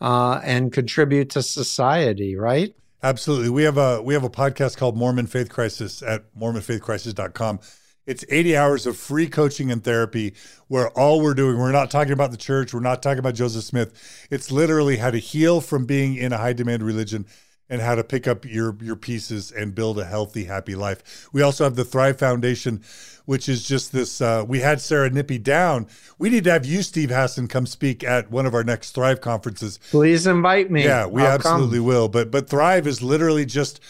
[0.01, 2.75] uh, and contribute to society right
[3.05, 3.51] Absolutely.
[3.51, 7.59] We have a we have a podcast called Mormon Faith Crisis at mormonfaithcrisis.com.
[8.07, 10.35] It's 80 hours of free coaching and therapy
[10.69, 13.65] where all we're doing, we're not talking about the church, we're not talking about Joseph
[13.65, 14.27] Smith.
[14.31, 17.27] It's literally how to heal from being in a high demand religion
[17.73, 21.27] and how to pick up your your pieces and build a healthy, happy life.
[21.33, 22.83] We also have the Thrive Foundation,
[23.25, 24.21] which is just this.
[24.21, 25.87] Uh, we had Sarah Nippy down.
[26.19, 29.23] We need to have you, Steve Hassan, come speak at one of our next Thrive
[29.23, 29.81] conferences.
[29.91, 31.53] please invite me Yeah, we I'll come.
[31.55, 32.11] absolutely will.
[32.11, 33.81] But but Thrive is literally just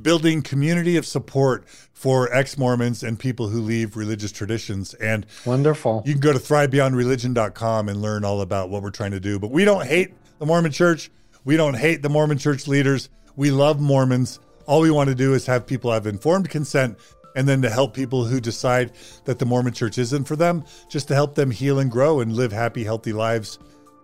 [0.00, 4.92] building community of support for ex-Mormons and people who leave religious traditions.
[4.94, 9.20] And wonderful you can go to thrivebeyondreligion.com and learn all about what we're trying to
[9.20, 9.38] do.
[9.38, 11.10] But we don't hate the Mormon church.
[11.42, 13.08] We don't hate the Mormon church leaders.
[13.36, 14.40] We love Mormons.
[14.66, 16.98] All we want to do is have people have informed consent
[17.36, 18.92] and then to help people who decide
[19.24, 22.32] that the Mormon church isn't for them, just to help them heal and grow and
[22.32, 23.58] live happy, healthy lives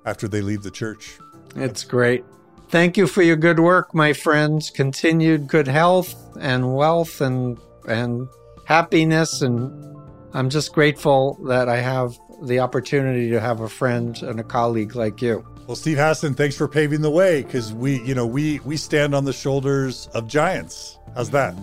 [0.04, 1.18] after they leave the church.
[1.56, 2.24] It's great.
[2.68, 4.70] Thank you for your good work, my friends.
[4.70, 7.58] Continued good health and wealth and
[7.88, 8.28] and
[8.64, 9.96] happiness and
[10.34, 14.94] I'm just grateful that I have the opportunity to have a friend and a colleague
[14.94, 15.46] like you.
[15.66, 19.16] Well, Steve Hassan, thanks for paving the way because we, you know, we we stand
[19.16, 20.96] on the shoulders of giants.
[21.16, 21.54] How's that?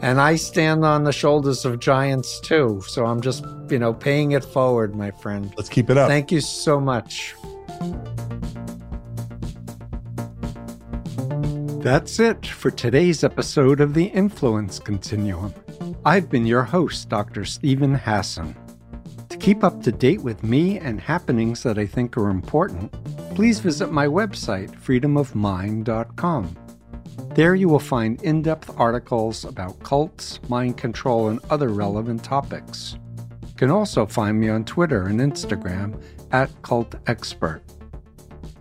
[0.00, 2.82] And I stand on the shoulders of giants too.
[2.86, 5.52] So I'm just, you know, paying it forward, my friend.
[5.58, 6.08] Let's keep it up.
[6.08, 7.34] Thank you so much.
[11.82, 15.52] That's it for today's episode of the Influence Continuum.
[16.06, 17.44] I've been your host, Dr.
[17.44, 18.56] Steven Hassan.
[19.42, 22.92] Keep up to date with me and happenings that I think are important,
[23.34, 26.56] please visit my website, freedomofmind.com.
[27.34, 32.96] There you will find in depth articles about cults, mind control, and other relevant topics.
[33.42, 36.00] You can also find me on Twitter and Instagram
[36.30, 37.64] at Cult Expert.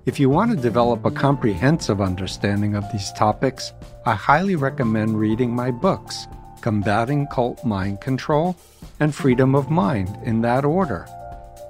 [0.07, 3.71] If you want to develop a comprehensive understanding of these topics,
[4.07, 6.25] I highly recommend reading my books,
[6.61, 8.57] Combating Cult Mind Control
[9.01, 11.07] and Freedom of Mind, in that order.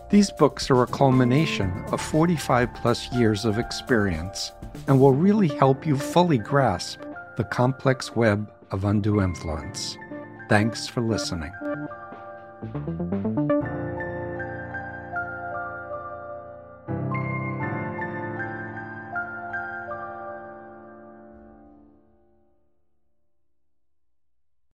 [0.10, 4.52] These books are a culmination of 45 plus years of experience
[4.88, 7.00] and will really help you fully grasp
[7.38, 9.98] the complex web of undue influence.
[10.50, 11.54] Thanks for listening.